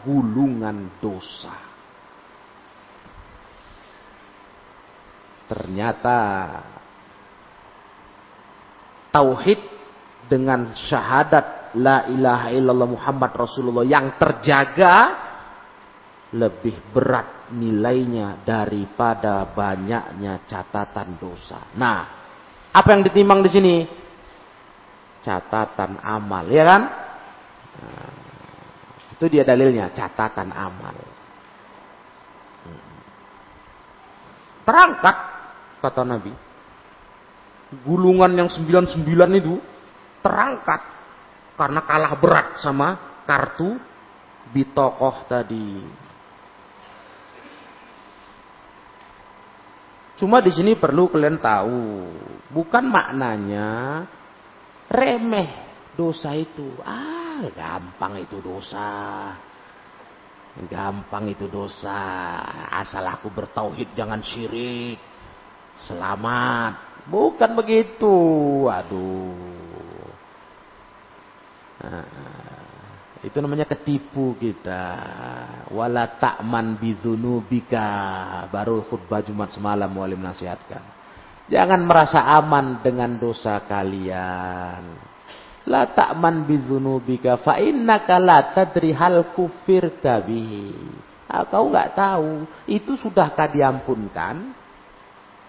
[0.03, 1.55] gulungan dosa.
[5.47, 6.19] Ternyata
[9.13, 9.61] tauhid
[10.27, 15.21] dengan syahadat la ilaha illallah Muhammad Rasulullah yang terjaga
[16.33, 21.61] lebih berat nilainya daripada banyaknya catatan dosa.
[21.77, 22.01] Nah,
[22.73, 23.77] apa yang ditimbang di sini?
[25.23, 26.83] catatan amal, ya kan?
[27.79, 28.13] Nah,
[29.15, 30.99] itu dia dalilnya, catatan amal.
[34.63, 35.17] Terangkat,
[35.83, 36.33] kata Nabi.
[37.81, 39.01] Gulungan yang 99
[39.41, 39.57] itu
[40.21, 40.81] terangkat
[41.57, 43.81] karena kalah berat sama kartu
[44.53, 45.81] bitokoh tadi.
[50.21, 51.83] Cuma di sini perlu kalian tahu,
[52.53, 54.05] bukan maknanya
[54.93, 55.51] remeh
[55.97, 56.77] dosa itu.
[56.85, 59.33] Ah, gampang itu dosa.
[60.69, 61.97] Gampang itu dosa.
[62.69, 65.01] Asal aku bertauhid jangan syirik.
[65.89, 66.92] Selamat.
[67.09, 68.17] Bukan begitu.
[68.71, 69.35] Aduh.
[71.83, 72.07] Nah,
[73.23, 74.85] itu namanya ketipu kita.
[75.71, 77.91] Wala ta'man bidzunubika.
[78.51, 80.83] Baru khutbah Jumat semalam walim nasihatkan.
[81.51, 85.11] Jangan merasa aman dengan dosa kalian.
[85.67, 90.75] La ta'man bidzunubika fa innaka la tadri hal kufir tabihi.
[91.31, 94.53] Ah, kau nggak tahu itu sudahkah diampunkan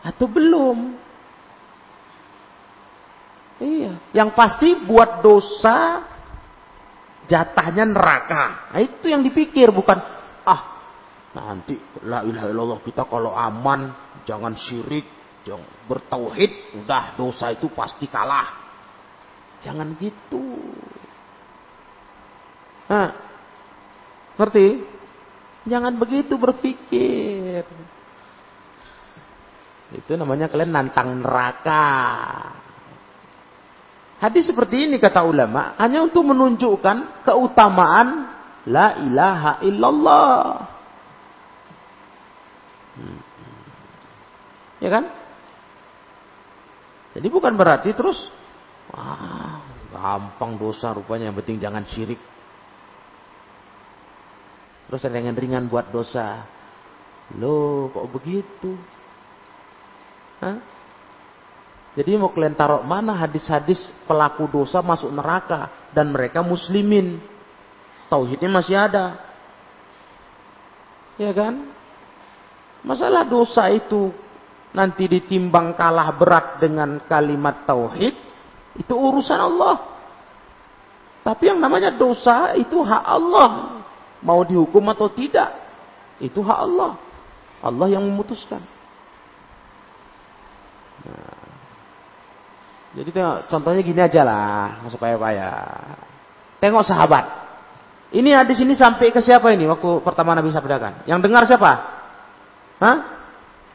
[0.05, 1.02] atau belum?
[3.63, 6.03] Iya, yang pasti buat dosa
[7.31, 8.75] jatahnya neraka.
[8.75, 10.03] Nah, itu yang dipikir bukan
[10.43, 10.61] ah
[11.31, 13.87] nanti la ilaha illallah kita kalau aman
[14.27, 15.07] jangan syirik
[15.43, 18.63] yang bertauhid, udah dosa itu pasti kalah.
[19.63, 20.59] Jangan gitu.
[22.87, 23.09] Nah,
[24.39, 24.67] ngerti?
[25.63, 27.63] Jangan begitu berpikir.
[29.95, 31.87] Itu namanya kalian nantang neraka.
[34.23, 38.31] Hadis seperti ini kata ulama hanya untuk menunjukkan keutamaan
[38.71, 40.39] la ilaha illallah.
[42.95, 43.19] Hmm.
[44.79, 45.11] Ya kan?
[47.19, 48.31] Jadi bukan berarti terus
[48.95, 49.59] ah,
[49.91, 52.21] gampang dosa rupanya yang penting jangan syirik.
[54.87, 56.47] Terus ringan-ringan buat dosa.
[57.35, 58.71] Loh, kok begitu?
[60.39, 60.72] Hah?
[61.93, 67.21] Jadi mau kalian taruh mana hadis-hadis pelaku dosa masuk neraka dan mereka muslimin.
[68.09, 69.17] Tauhidnya masih ada.
[71.21, 71.69] Ya kan?
[72.81, 74.09] Masalah dosa itu
[74.73, 78.17] nanti ditimbang kalah berat dengan kalimat tauhid,
[78.75, 79.77] itu urusan Allah.
[81.23, 83.79] Tapi yang namanya dosa itu hak Allah.
[84.19, 85.53] Mau dihukum atau tidak,
[86.19, 86.97] itu hak Allah.
[87.63, 88.59] Allah yang memutuskan.
[91.07, 91.42] Nah,
[92.93, 95.57] jadi tengok, contohnya gini aja lah, supaya payah.
[96.61, 97.25] Tengok sahabat.
[98.13, 101.09] Ini hadis ini sampai ke siapa ini waktu pertama Nabi sabdakan?
[101.09, 101.71] Yang dengar siapa?
[102.77, 102.97] Hah?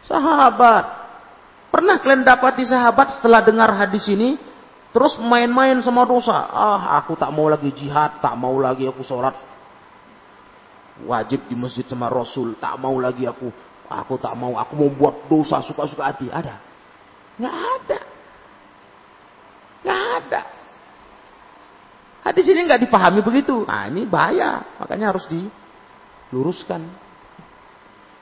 [0.06, 0.84] Sahabat.
[1.74, 4.38] Pernah kalian dapati sahabat setelah dengar hadis ini
[4.94, 6.48] terus main-main sama dosa?
[6.48, 9.34] Ah, aku tak mau lagi jihad, tak mau lagi aku sholat
[11.04, 13.52] wajib di masjid sama Rasul, tak mau lagi aku,
[13.86, 16.26] aku tak mau, aku mau buat dosa suka-suka hati.
[16.30, 16.58] Ada?
[17.38, 18.00] Nggak ada.
[19.82, 20.40] Nggak ada.
[22.28, 23.64] Hadis ini nggak dipahami begitu.
[23.64, 24.64] Nah ini bahaya.
[24.82, 26.84] Makanya harus diluruskan.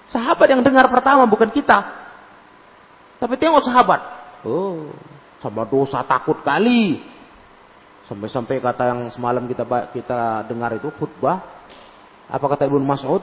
[0.07, 1.83] Sahabat yang dengar pertama bukan kita.
[3.19, 4.01] Tapi tengok sahabat.
[4.47, 4.95] Oh,
[5.43, 7.03] sama dosa takut kali.
[8.07, 11.43] Sampai-sampai kata yang semalam kita kita dengar itu khutbah.
[12.31, 13.23] Apa kata Ibnu Mas'ud?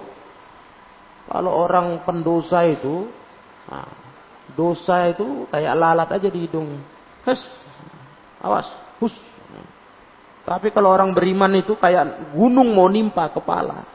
[1.23, 3.07] Kalau orang pendosa itu,
[3.71, 3.87] nah,
[4.59, 6.83] dosa itu kayak lalat aja di hidung.
[7.23, 7.39] Hes,
[8.43, 8.67] Awas,
[8.99, 9.15] hus.
[10.43, 13.87] Tapi kalau orang beriman itu kayak gunung mau nimpa kepala.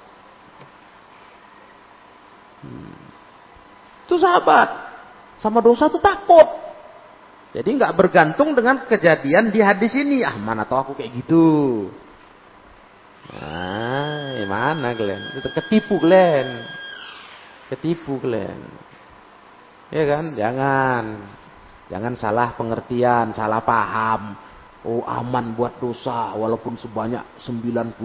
[2.64, 2.96] Hmm.
[4.08, 4.88] Itu sahabat.
[5.44, 6.48] Sama dosa itu takut.
[7.52, 10.24] Jadi nggak bergantung dengan kejadian di hadis ini.
[10.24, 11.46] Ah mana tahu aku kayak gitu.
[13.28, 15.36] Nah, mana kalian?
[15.36, 16.64] Itu ketipu kalian.
[17.68, 18.60] Ketipu kalian.
[19.92, 20.24] Ya kan?
[20.32, 21.04] Jangan.
[21.88, 24.36] Jangan salah pengertian, salah paham.
[24.86, 27.98] Oh aman buat dosa walaupun sebanyak 99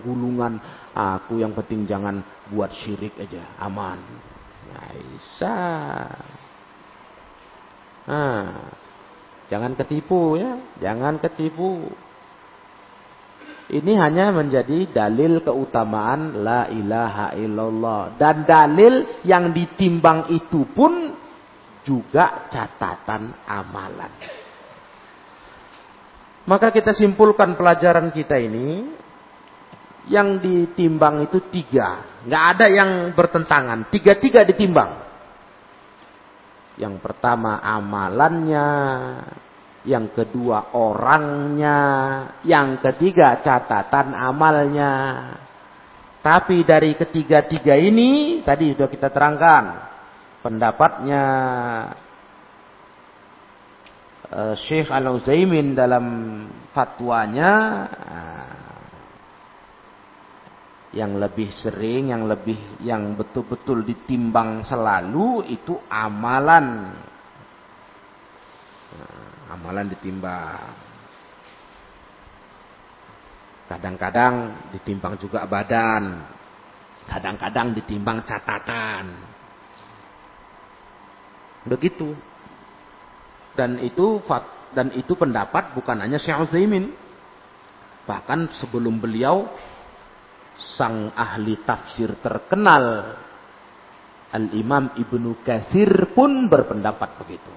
[0.00, 0.58] gulungan.
[0.96, 3.42] Aku yang penting jangan buat syirik aja.
[3.60, 3.98] Aman.
[4.96, 5.58] Bisa.
[8.06, 8.70] Nah,
[9.50, 10.56] jangan ketipu ya.
[10.78, 11.90] Jangan ketipu.
[13.66, 18.14] Ini hanya menjadi dalil keutamaan la ilaha illallah.
[18.14, 21.25] Dan dalil yang ditimbang itu pun
[21.86, 24.10] juga catatan amalan.
[26.46, 28.90] Maka kita simpulkan pelajaran kita ini,
[30.10, 32.22] yang ditimbang itu tiga.
[32.26, 33.90] Nggak ada yang bertentangan.
[33.90, 35.06] Tiga-tiga ditimbang.
[36.76, 38.68] Yang pertama amalannya,
[39.86, 41.78] yang kedua orangnya,
[42.42, 44.92] yang ketiga catatan amalnya.
[46.22, 49.85] Tapi dari ketiga-tiga ini tadi sudah kita terangkan
[50.46, 51.24] pendapatnya
[54.30, 56.06] uh, Syekh Al-Utsaimin dalam
[56.70, 57.52] fatwanya
[57.90, 58.54] uh,
[60.94, 66.94] yang lebih sering, yang lebih yang betul-betul ditimbang selalu itu amalan.
[68.94, 70.62] Uh, amalan ditimbang.
[73.66, 76.22] Kadang-kadang ditimbang juga badan.
[77.10, 79.35] Kadang-kadang ditimbang catatan.
[81.66, 82.14] Begitu.
[83.58, 84.22] Dan itu
[84.76, 86.94] dan itu pendapat bukan hanya Syekh Utsaimin.
[88.06, 89.50] Bahkan sebelum beliau
[90.56, 93.18] sang ahli tafsir terkenal
[94.30, 97.52] Al-Imam Ibnu Katsir pun berpendapat begitu.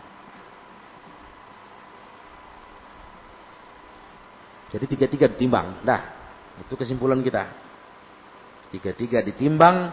[4.70, 5.82] Jadi tiga-tiga ditimbang.
[5.82, 6.02] Dah,
[6.62, 7.50] itu kesimpulan kita.
[8.70, 9.90] Tiga-tiga ditimbang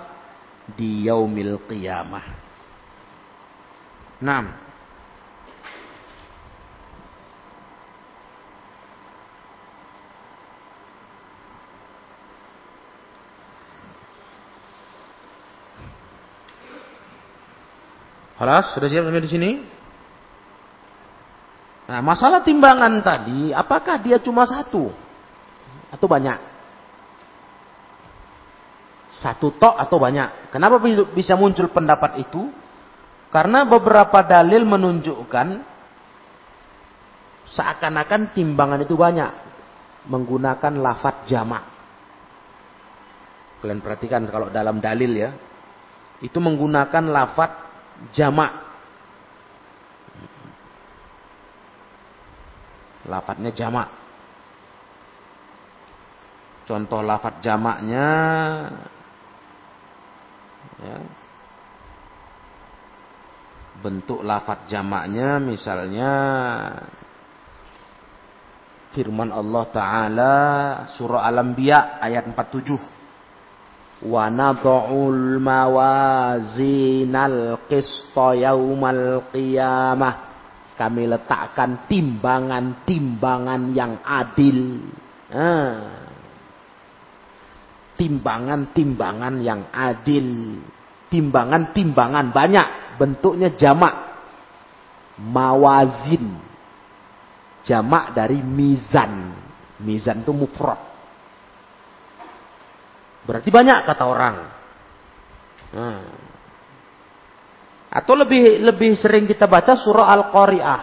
[0.76, 2.45] di yaumil qiyamah.
[4.16, 4.48] Naam.
[18.36, 19.50] Halas, sudah siap sampai di sini?
[21.88, 24.92] Nah, masalah timbangan tadi, apakah dia cuma satu
[25.88, 26.36] atau banyak?
[29.16, 30.52] Satu tok atau banyak?
[30.52, 30.76] Kenapa
[31.16, 32.52] bisa muncul pendapat itu?
[33.36, 35.60] Karena beberapa dalil menunjukkan
[37.52, 39.28] seakan-akan timbangan itu banyak
[40.08, 41.60] menggunakan lafat jamak.
[43.60, 45.36] Kalian perhatikan kalau dalam dalil ya,
[46.24, 47.52] itu menggunakan lafat
[48.16, 48.56] jamak.
[53.04, 53.92] Lafatnya jamak.
[56.64, 58.06] Contoh lafat jamaknya
[60.80, 60.96] ya,
[63.82, 66.12] bentuk lafat jamaknya misalnya
[68.96, 70.34] firman Allah taala
[70.96, 76.60] surah Al-Anbiya ayat 47 wa nad'ul mawazinal
[77.68, 80.14] qista yaumal qiyamah
[80.76, 84.80] kami letakkan timbangan-timbangan yang adil
[85.32, 86.06] ah
[87.96, 90.60] timbangan-timbangan yang adil.
[91.08, 92.66] Timbangan-timbangan banyak.
[92.96, 93.94] Bentuknya jamak.
[95.20, 96.36] Mawazin.
[97.64, 99.32] Jamak dari mizan.
[99.80, 100.80] Mizan itu mufrad.
[103.26, 104.36] Berarti banyak kata orang.
[105.76, 106.02] Nah.
[107.90, 110.82] Atau lebih lebih sering kita baca surah Al-Qari'ah.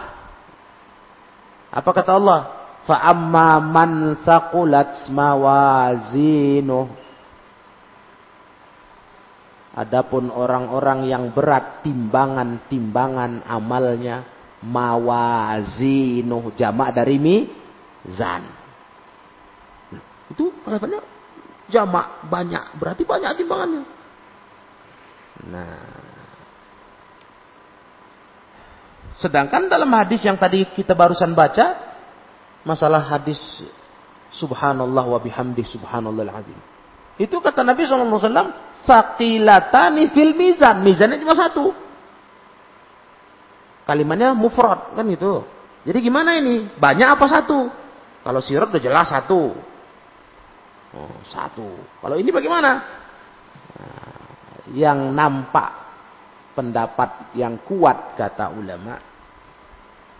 [1.74, 2.40] Apa kata Allah?
[2.84, 7.03] Fa'amma man thaqulat mawazinuh
[9.74, 14.22] Adapun orang-orang yang berat timbangan-timbangan amalnya
[14.62, 18.42] mawazinuh jamak dari mizan.
[19.90, 21.00] Nah, itu kelihatannya
[21.68, 23.82] jamak banyak, berarti banyak timbangannya.
[25.50, 25.82] Nah,
[29.18, 31.74] sedangkan dalam hadis yang tadi kita barusan baca
[32.62, 33.66] masalah hadis
[34.30, 36.58] subhanallah wa bihamdi subhanallah azim.
[37.18, 40.80] Itu kata Nabi SAW Faqilatani fil mizan.
[40.84, 41.72] Mizannya cuma satu.
[43.84, 45.44] Kalimatnya mufrad kan gitu.
[45.84, 46.72] Jadi gimana ini?
[46.72, 47.68] Banyak apa satu?
[48.24, 49.52] Kalau sirat udah jelas satu.
[50.94, 51.68] Oh, satu.
[52.00, 52.70] Kalau ini bagaimana?
[53.76, 54.20] Nah,
[54.72, 55.84] yang nampak
[56.56, 58.96] pendapat yang kuat kata ulama.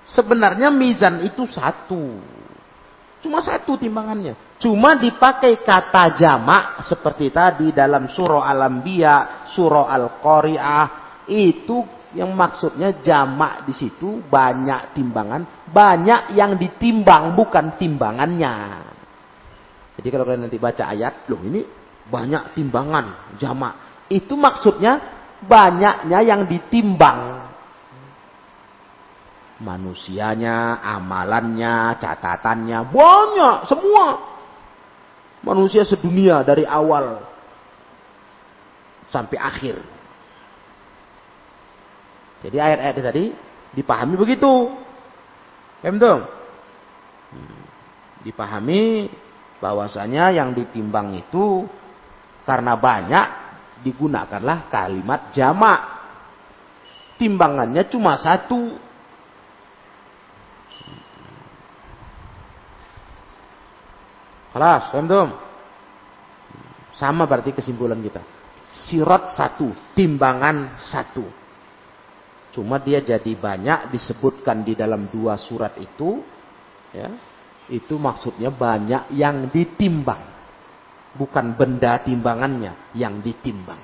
[0.05, 2.21] Sebenarnya mizan itu satu.
[3.25, 4.37] Cuma satu timbangannya.
[4.61, 10.87] Cuma dipakai kata jamak seperti tadi dalam surah Al-Anbiya, surah Al-Qari'ah.
[11.25, 18.55] Itu yang maksudnya jamak di situ banyak timbangan, banyak yang ditimbang bukan timbangannya.
[19.97, 21.65] Jadi kalau kalian nanti baca ayat, loh ini
[22.05, 24.05] banyak timbangan jamak.
[24.13, 25.01] Itu maksudnya
[25.41, 27.44] banyaknya yang ditimbang
[29.65, 34.07] manusianya, amalannya, catatannya, banyak semua.
[35.41, 37.25] Manusia sedunia dari awal
[39.09, 39.77] sampai akhir.
[42.45, 43.25] Jadi ayat-ayat tadi
[43.73, 44.73] dipahami begitu.
[45.81, 46.21] Paham?
[47.33, 47.63] Hmm.
[48.25, 49.09] Dipahami
[49.61, 51.69] bahwasanya yang ditimbang itu
[52.45, 53.27] karena banyak
[53.85, 55.81] digunakanlah kalimat jamak.
[57.21, 58.77] Timbangannya cuma satu,
[64.55, 65.35] Kelas, paham
[66.95, 68.23] Sama berarti kesimpulan kita.
[68.87, 71.27] Sirat satu, timbangan satu.
[72.55, 76.23] Cuma dia jadi banyak disebutkan di dalam dua surat itu.
[76.95, 77.11] Ya,
[77.67, 80.23] itu maksudnya banyak yang ditimbang.
[81.19, 83.83] Bukan benda timbangannya yang ditimbang.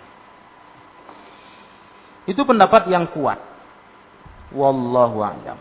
[2.31, 3.43] Itu pendapat yang kuat.
[4.55, 5.59] Wallahu a'lam.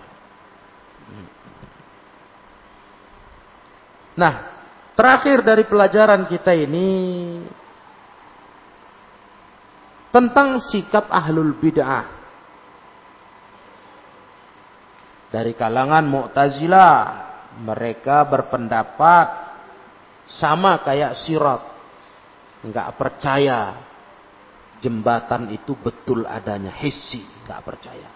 [4.13, 4.58] Nah,
[4.99, 6.91] Terakhir dari pelajaran kita ini
[10.11, 12.03] tentang sikap ahlul bid'ah.
[15.31, 16.95] Dari kalangan Mu'tazilah,
[17.63, 19.27] mereka berpendapat
[20.35, 21.63] sama kayak sirat.
[22.67, 23.79] Enggak percaya
[24.83, 28.09] jembatan itu betul adanya, hissi, enggak percaya.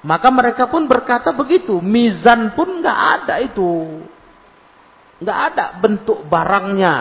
[0.00, 4.00] Maka mereka pun berkata begitu, mizan pun enggak ada itu
[5.20, 6.96] nggak ada bentuk barangnya.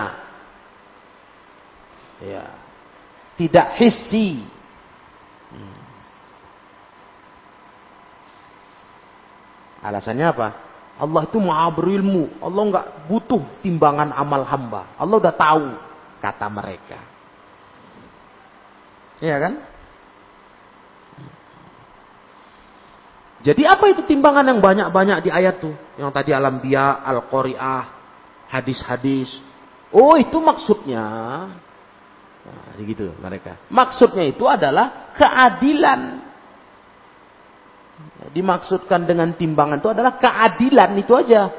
[2.20, 2.46] Ya.
[3.40, 4.44] Tidak hissi.
[5.56, 5.80] Hmm.
[9.80, 10.48] Alasannya apa?
[11.00, 12.28] Allah itu maha berilmu.
[12.44, 14.92] Allah nggak butuh timbangan amal hamba.
[15.00, 15.68] Allah udah tahu
[16.20, 17.00] kata mereka.
[19.24, 19.54] Iya kan?
[23.40, 25.72] Jadi apa itu timbangan yang banyak-banyak di ayat tuh?
[25.96, 27.99] Yang tadi alam biya, al-qari'ah,
[28.50, 29.30] hadis-hadis.
[29.94, 31.06] Oh itu maksudnya.
[32.40, 33.62] Nah, gitu mereka.
[33.70, 36.26] Maksudnya itu adalah keadilan.
[38.34, 41.50] Dimaksudkan dengan timbangan itu adalah keadilan itu aja.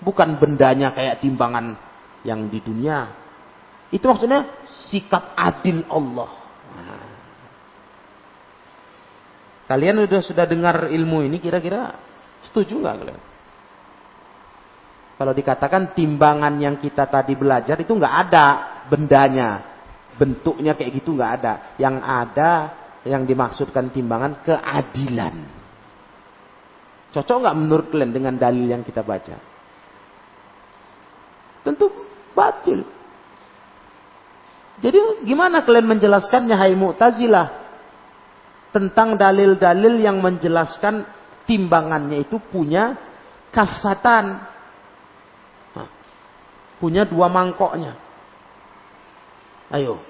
[0.00, 1.76] Bukan bendanya kayak timbangan
[2.24, 3.10] yang di dunia.
[3.90, 4.46] Itu maksudnya
[4.88, 6.30] sikap adil Allah.
[6.78, 7.08] Nah.
[9.66, 11.94] Kalian sudah sudah dengar ilmu ini kira-kira
[12.42, 13.29] setuju nggak kalian?
[15.20, 18.46] Kalau dikatakan timbangan yang kita tadi belajar itu nggak ada
[18.88, 19.68] bendanya.
[20.16, 21.52] bentuknya kayak gitu nggak ada.
[21.76, 22.50] Yang ada
[23.04, 25.32] yang dimaksudkan timbangan keadilan.
[27.12, 29.36] Cocok nggak menurut kalian dengan dalil yang kita baca?
[31.64, 31.88] Tentu
[32.32, 32.84] batil.
[34.80, 37.48] Jadi gimana kalian menjelaskannya hai Mu'tazilah
[38.72, 41.04] tentang dalil-dalil yang menjelaskan
[41.44, 42.96] timbangannya itu punya
[43.52, 44.49] kafatan.
[46.80, 47.92] Punya dua mangkoknya.
[49.70, 50.00] Ayo.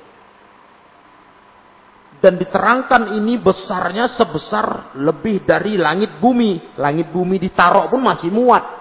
[2.20, 6.78] Dan diterangkan ini besarnya sebesar lebih dari langit bumi.
[6.78, 8.80] Langit bumi ditaruh pun masih muat.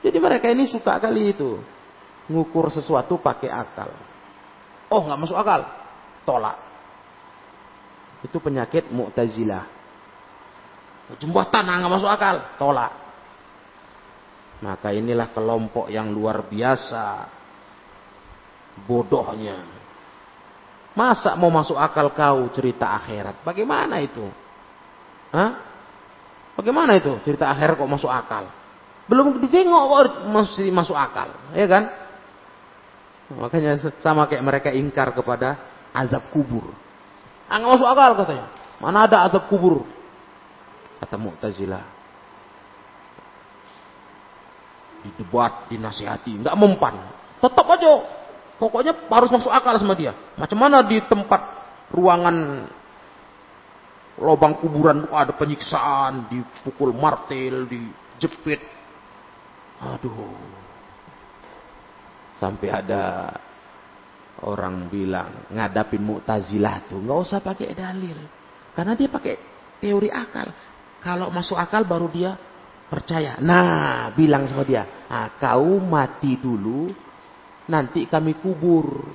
[0.00, 1.60] Jadi mereka ini suka kali itu.
[2.32, 3.92] Ngukur sesuatu pakai akal.
[4.88, 5.68] Oh nggak masuk akal.
[6.24, 6.56] Tolak.
[8.24, 9.64] Itu penyakit mu'tazilah.
[11.20, 13.09] Jembatan nggak masuk akal, tolak.
[14.60, 17.28] Maka inilah kelompok yang luar biasa
[18.84, 19.56] bodohnya.
[20.92, 23.40] Masa mau masuk akal kau cerita akhirat?
[23.40, 24.26] Bagaimana itu?
[25.32, 25.50] Hah?
[26.58, 28.44] Bagaimana itu cerita akhirat kok masuk akal?
[29.08, 31.88] Belum ditengok kok masih masuk akal, ya kan?
[33.30, 35.56] Makanya sama kayak mereka ingkar kepada
[35.94, 36.68] azab kubur.
[37.48, 38.46] Ah, masuk akal katanya.
[38.82, 39.86] Mana ada azab kubur?
[41.00, 41.99] Kata Mu'tazilah.
[45.00, 46.94] Didebat, dinasihati, nggak mempan.
[47.40, 47.92] Tetap aja.
[48.60, 50.12] Pokoknya harus masuk akal sama dia.
[50.36, 51.40] Macam mana di tempat
[51.88, 52.68] ruangan
[54.20, 58.60] lubang kuburan ada penyiksaan, dipukul martil, dijepit.
[59.80, 60.36] Aduh.
[62.36, 63.32] Sampai ada
[64.44, 68.16] orang bilang ngadapin Mu'tazilah tuh nggak usah pakai dalil.
[68.76, 69.34] Karena dia pakai
[69.80, 70.52] teori akal.
[71.00, 72.36] Kalau masuk akal baru dia
[72.90, 73.38] percaya.
[73.38, 76.90] Nah, bilang sama dia, ah, kau mati dulu,
[77.70, 79.06] nanti kami kubur.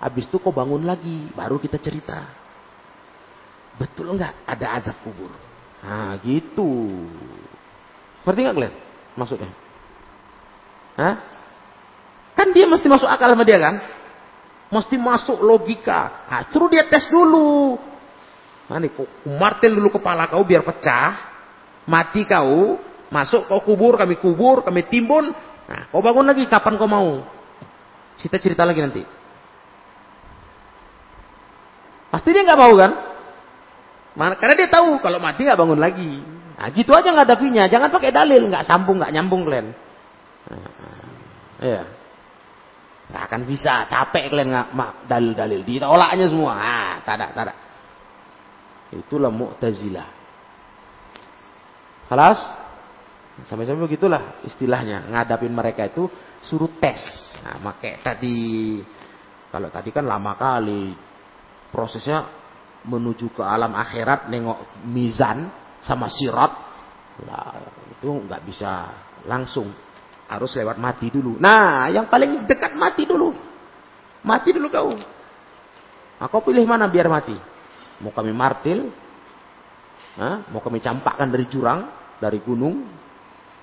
[0.00, 2.24] Habis itu kau bangun lagi, baru kita cerita.
[3.74, 5.34] Betul enggak ada azab kubur?
[5.82, 6.96] Nah, gitu.
[8.22, 8.74] Berarti enggak kalian
[9.18, 9.50] maksudnya?
[10.94, 11.14] Hah?
[12.38, 13.76] Kan dia mesti masuk akal sama dia kan?
[14.70, 16.30] Mesti masuk logika.
[16.30, 17.74] Nah, suruh dia tes dulu.
[18.70, 18.94] Nah, nih,
[19.26, 21.29] martil dulu kepala kau biar pecah.
[21.90, 22.78] Mati kau,
[23.10, 25.34] masuk kau kubur, kami kubur, kami timbun.
[25.66, 27.26] Nah, kau bangun lagi kapan kau mau.
[28.14, 29.02] Kita cerita lagi nanti.
[32.14, 32.92] Pasti dia nggak mau kan?
[34.38, 36.22] Karena dia tahu kalau mati nggak bangun lagi.
[36.54, 39.74] Nah, gitu aja nggak ada Jangan pakai dalil, nggak sambung, nggak nyambung kalian.
[40.46, 40.70] Nah,
[41.58, 41.82] ya.
[43.10, 45.66] Akan bisa, capek kalian nggak dalil-dalil.
[45.66, 46.54] Ditolaknya semua.
[46.54, 47.54] Ah, tak ada, tak ada.
[48.94, 50.19] Itulah Mu'tazilah.
[52.10, 52.38] Halas?
[53.46, 55.08] Sampai-sampai begitulah istilahnya.
[55.08, 56.10] Ngadapin mereka itu
[56.44, 57.00] suruh tes.
[57.40, 58.76] Nah, makai tadi
[59.48, 60.92] kalau tadi kan lama kali
[61.72, 62.26] prosesnya
[62.84, 65.48] menuju ke alam akhirat nengok mizan
[65.80, 66.52] sama sirat.
[67.24, 67.54] Nah,
[67.94, 68.72] itu nggak bisa
[69.24, 69.70] langsung.
[70.30, 71.40] Harus lewat mati dulu.
[71.40, 73.34] Nah, yang paling dekat mati dulu.
[74.22, 74.92] Mati dulu kau.
[76.20, 77.34] Aku nah, pilih mana biar mati?
[78.00, 78.88] Mau kami martil,
[80.16, 82.84] nah, mau kami campakkan dari jurang, dari gunung,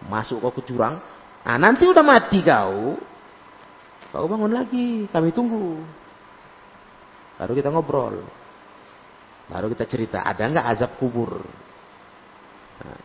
[0.09, 0.97] masuk kau ke jurang.
[1.45, 2.97] Nah, nanti udah mati kau,
[4.11, 5.79] kau bangun lagi, kami tunggu.
[7.37, 8.25] Baru kita ngobrol.
[9.47, 11.39] Baru kita cerita, ada nggak azab kubur?
[12.83, 12.99] Nah,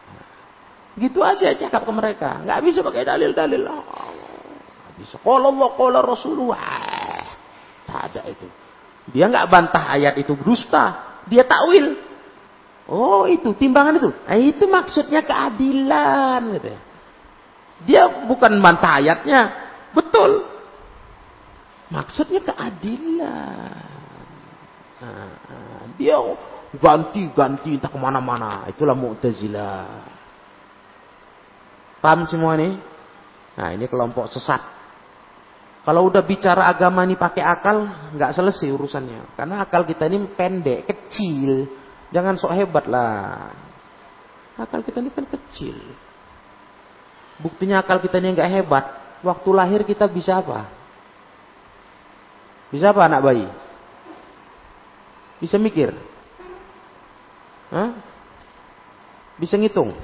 [0.99, 2.43] gitu aja cakap ke mereka.
[2.43, 3.63] Nggak bisa pakai dalil-dalil.
[3.69, 5.17] Oh, nggak bisa.
[5.23, 7.23] Kalau Allah, kalau Rasulullah.
[7.87, 8.49] Tak ada itu.
[9.13, 11.19] Dia nggak bantah ayat itu dusta.
[11.29, 12.12] Dia takwil.
[12.91, 14.11] Oh itu timbangan itu.
[14.11, 16.81] Nah, itu maksudnya keadilan gitu ya.
[17.83, 19.41] Dia bukan bantah ayatnya.
[19.95, 20.47] Betul.
[21.93, 23.91] Maksudnya keadilan.
[25.03, 25.31] Nah,
[25.99, 26.17] dia
[26.79, 28.65] ganti-ganti entah ke mana-mana.
[28.71, 29.87] Itulah Mu'tazilah.
[32.03, 32.75] Paham semua nih?
[33.55, 34.59] Nah ini kelompok sesat.
[35.83, 39.35] Kalau udah bicara agama ini pakai akal, nggak selesai urusannya.
[39.35, 41.82] Karena akal kita ini pendek, kecil.
[42.13, 43.51] Jangan sok hebat lah.
[44.61, 45.75] Akal kita ini kan kecil.
[47.41, 48.85] Buktinya akal kita ini nggak hebat.
[49.25, 50.69] Waktu lahir kita bisa apa?
[52.69, 53.49] Bisa apa anak bayi?
[55.41, 55.91] Bisa mikir?
[57.73, 57.97] Hah?
[59.41, 59.97] Bisa ngitung?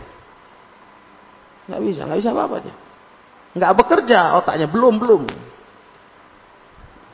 [1.68, 2.74] Nggak bisa, nggak bisa apa-apa dia.
[3.76, 5.22] Bekerja otaknya, belum, belum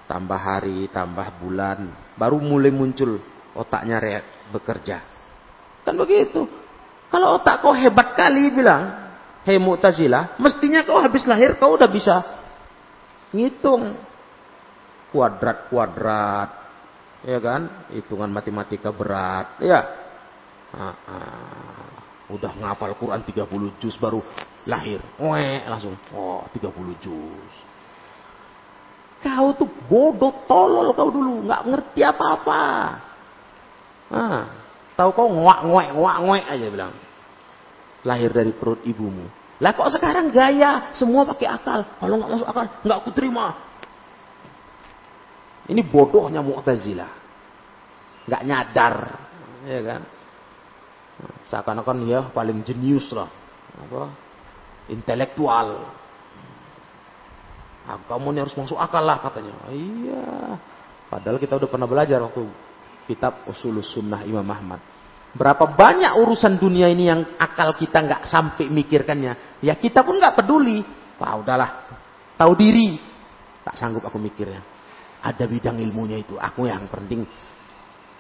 [0.05, 3.19] tambah hari, tambah bulan, baru mulai muncul
[3.57, 3.99] otaknya
[4.55, 5.03] bekerja.
[5.83, 6.47] Kan begitu.
[7.11, 9.05] Kalau otak kau hebat kali bilang,
[9.45, 12.25] Hei Mu'tazilah, mestinya kau habis lahir kau udah bisa
[13.35, 13.93] ngitung
[15.13, 16.51] kuadrat-kuadrat,
[17.29, 17.87] ya kan?
[17.93, 19.81] Hitungan matematika berat, ya.
[20.75, 21.95] Ah, ah.
[22.33, 24.25] Udah ngapal Quran 30 juz baru
[24.65, 24.99] lahir.
[25.21, 25.93] Weh, langsung.
[26.17, 27.55] Oh, 30 juz.
[29.21, 32.65] Kau tuh bodoh tolol kau dulu, nggak ngerti apa-apa.
[34.15, 34.47] Ah,
[34.95, 36.95] tahu kau ngoak-ngoek, ngoak-ngoek aja bilang.
[38.07, 39.27] Lahir dari perut ibumu.
[39.59, 41.83] Lah kok sekarang gaya semua pakai akal.
[41.99, 43.59] Kalau nggak masuk akal, nggak aku terima.
[45.67, 47.11] Ini bodohnya Mu'tazilah.
[48.31, 48.95] Nggak nyadar,
[49.67, 50.03] ya kan?
[51.51, 53.31] Seakan-akan ya paling jenius lah.
[53.83, 54.15] Apa?
[54.95, 55.91] Intelektual.
[57.85, 59.55] Nah, kamu ini harus masuk akal lah katanya.
[59.73, 60.57] Iya.
[61.11, 62.49] Padahal kita udah pernah belajar waktu
[63.05, 64.81] kitab Usulus Sunnah Imam Ahmad.
[65.35, 69.59] Berapa banyak urusan dunia ini yang akal kita nggak sampai mikirkannya.
[69.67, 70.79] Ya kita pun nggak peduli.
[71.19, 71.71] Wah udahlah.
[72.39, 72.95] Tahu diri.
[73.67, 74.63] Tak sanggup aku mikirnya.
[75.25, 76.39] Ada bidang ilmunya itu.
[76.39, 77.27] Aku yang penting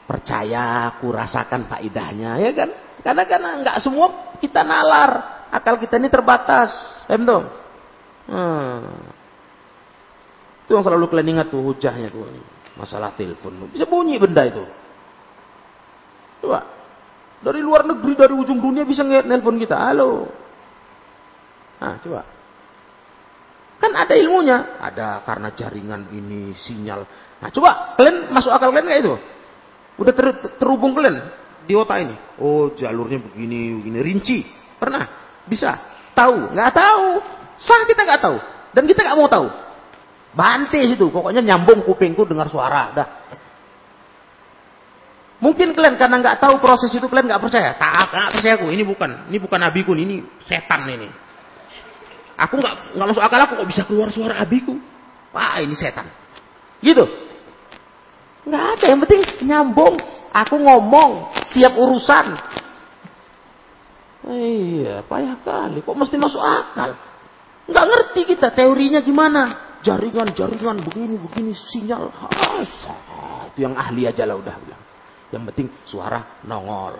[0.04, 2.70] percaya, aku rasakan faidahnya, ya kan?
[3.00, 6.70] Karena karena nggak semua kita nalar, akal kita ini terbatas,
[7.08, 7.44] paham dong?
[8.28, 8.84] Hmm.
[10.64, 12.24] Itu yang selalu kalian ingat tuh hujahnya tuh,
[12.74, 14.64] masalah telepon, bisa bunyi benda itu.
[16.42, 16.66] Coba,
[17.40, 20.28] dari luar negeri, dari ujung dunia bisa nelpon kita, halo.
[21.80, 22.20] Nah, coba.
[23.78, 27.04] Kan ada ilmunya, ada karena jaringan ini sinyal.
[27.42, 29.14] Nah, coba kalian masuk akal kalian kayak itu?
[30.00, 31.20] Udah ter, terhubung kalian
[31.64, 32.16] di otak ini.
[32.40, 33.98] Oh jalurnya begini, begini.
[34.00, 34.38] Rinci.
[34.80, 35.04] Pernah?
[35.44, 35.76] Bisa?
[36.16, 36.54] Tahu?
[36.54, 37.06] Nggak tahu.
[37.60, 38.36] Sah kita nggak tahu.
[38.72, 39.46] Dan kita nggak mau tahu.
[40.34, 41.08] Bante situ.
[41.08, 42.90] Pokoknya nyambung kupingku dengar suara.
[42.90, 43.08] Dah.
[45.42, 47.74] Mungkin kalian karena nggak tahu proses itu kalian nggak percaya.
[47.74, 48.66] Tak, nggak percaya aku.
[48.70, 51.08] Ini bukan, ini bukan abiku, ini setan ini.
[52.34, 54.74] Aku nggak nggak masuk akal aku kok bisa keluar suara abiku.
[55.34, 56.06] Wah ini setan.
[56.82, 57.04] Gitu.
[58.44, 59.94] Nggak ada, yang penting nyambung.
[60.34, 62.34] Aku ngomong, siap urusan.
[64.24, 65.84] Iya, payah kali.
[65.84, 66.96] Kok mesti masuk akal?
[67.68, 69.63] Nggak ngerti kita teorinya gimana.
[69.84, 72.08] Jaringan-jaringan begini, begini, sinyal.
[73.52, 74.82] Itu yang ahli aja lah udah bilang.
[75.28, 76.96] Yang penting suara nongol.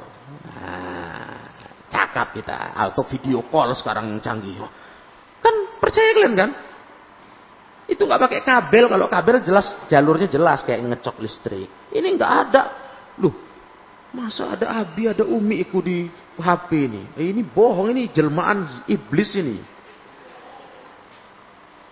[0.53, 1.49] Nah,
[1.89, 2.77] cakap kita.
[2.77, 4.61] Atau video call sekarang canggih.
[5.41, 6.51] Kan percaya kalian kan?
[7.89, 8.85] Itu nggak pakai kabel.
[8.93, 11.69] Kalau kabel jelas jalurnya jelas kayak ngecok listrik.
[11.89, 12.63] Ini nggak ada.
[13.17, 13.33] Loh,
[14.13, 16.05] masa ada Abi, ada Umi ikut di
[16.37, 17.03] HP ini?
[17.17, 19.57] Eh, ini bohong, ini jelmaan iblis ini.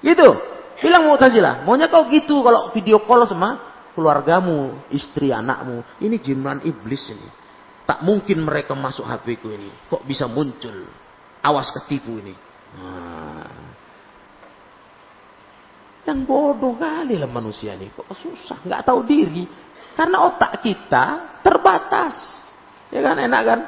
[0.02, 0.51] Gitu.
[0.82, 5.86] Bilang Mu'tazilah, maunya kau gitu kalau video call sama keluargamu, istri, anakmu.
[6.02, 7.28] Ini jelmaan iblis ini.
[7.86, 9.70] Tak mungkin mereka masuk HP ku ini.
[9.86, 10.90] Kok bisa muncul?
[11.42, 12.34] Awas ketipu ini.
[12.78, 13.50] Nah,
[16.02, 17.90] yang bodoh kali lah manusia ini.
[17.94, 19.46] Kok susah, nggak tahu diri.
[19.94, 22.16] Karena otak kita terbatas.
[22.90, 23.60] Ya kan, enak kan?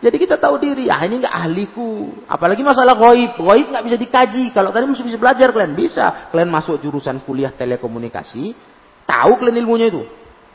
[0.00, 2.24] Jadi kita tahu diri, ah ini nggak ahliku.
[2.24, 3.36] Apalagi masalah goib.
[3.36, 4.48] Goib nggak bisa dikaji.
[4.48, 6.32] Kalau tadi masih bisa belajar kalian, bisa.
[6.32, 8.56] Kalian masuk jurusan kuliah telekomunikasi,
[9.04, 10.00] tahu kalian ilmunya itu.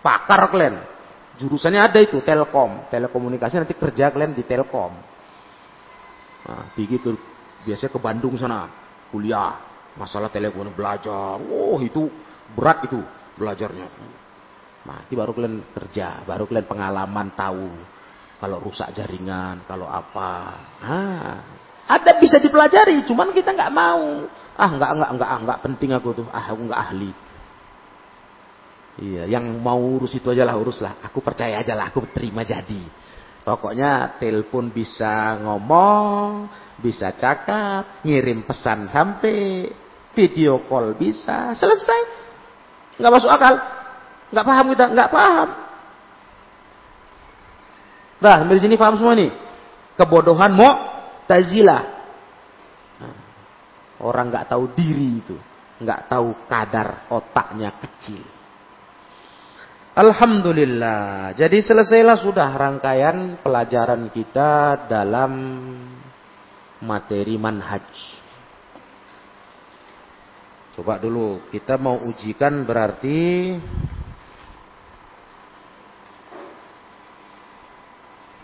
[0.02, 0.82] Pakar kalian.
[1.38, 2.90] Jurusannya ada itu, telkom.
[2.90, 4.98] Telekomunikasi nanti kerja kalian di telkom.
[6.46, 7.10] Nah, pergi ke,
[7.70, 8.70] biasanya ke Bandung sana,
[9.14, 11.40] kuliah Masalah telepon belajar.
[11.40, 12.12] Oh itu
[12.52, 13.00] berat itu
[13.40, 13.88] belajarnya.
[14.86, 17.72] Nah, itu baru kalian kerja, baru kalian pengalaman tahu
[18.40, 20.32] kalau rusak jaringan, kalau apa.
[20.84, 21.36] Ah,
[21.86, 24.28] ada bisa dipelajari, cuman kita nggak mau.
[24.56, 26.28] Ah, nggak nggak nggak ah, nggak penting aku tuh.
[26.34, 27.12] Ah, aku nggak ahli.
[28.96, 31.04] Iya, yang mau urus itu aja lah uruslah.
[31.04, 32.80] Aku percaya aja lah, aku terima jadi.
[33.46, 39.70] Pokoknya telepon bisa ngomong, bisa cakap, ngirim pesan sampai,
[40.16, 42.02] Video call bisa, selesai.
[42.96, 43.56] Nggak masuk akal.
[44.32, 45.50] Nggak paham kita, nggak paham.
[48.20, 49.32] Nah, dari sini paham semua nih.
[49.96, 50.72] Kebodohan mau
[51.28, 51.84] tazilah.
[53.00, 53.16] Nah,
[54.04, 55.36] orang nggak tahu diri itu,
[55.80, 58.24] nggak tahu kadar otaknya kecil.
[59.96, 61.32] Alhamdulillah.
[61.40, 65.32] Jadi selesailah sudah rangkaian pelajaran kita dalam
[66.84, 67.88] materi manhaj.
[70.76, 73.56] Coba dulu, kita mau ujikan berarti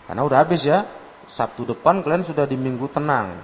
[0.06, 0.84] karena udah habis ya.
[1.32, 3.40] Sabtu depan kalian sudah di minggu tenang.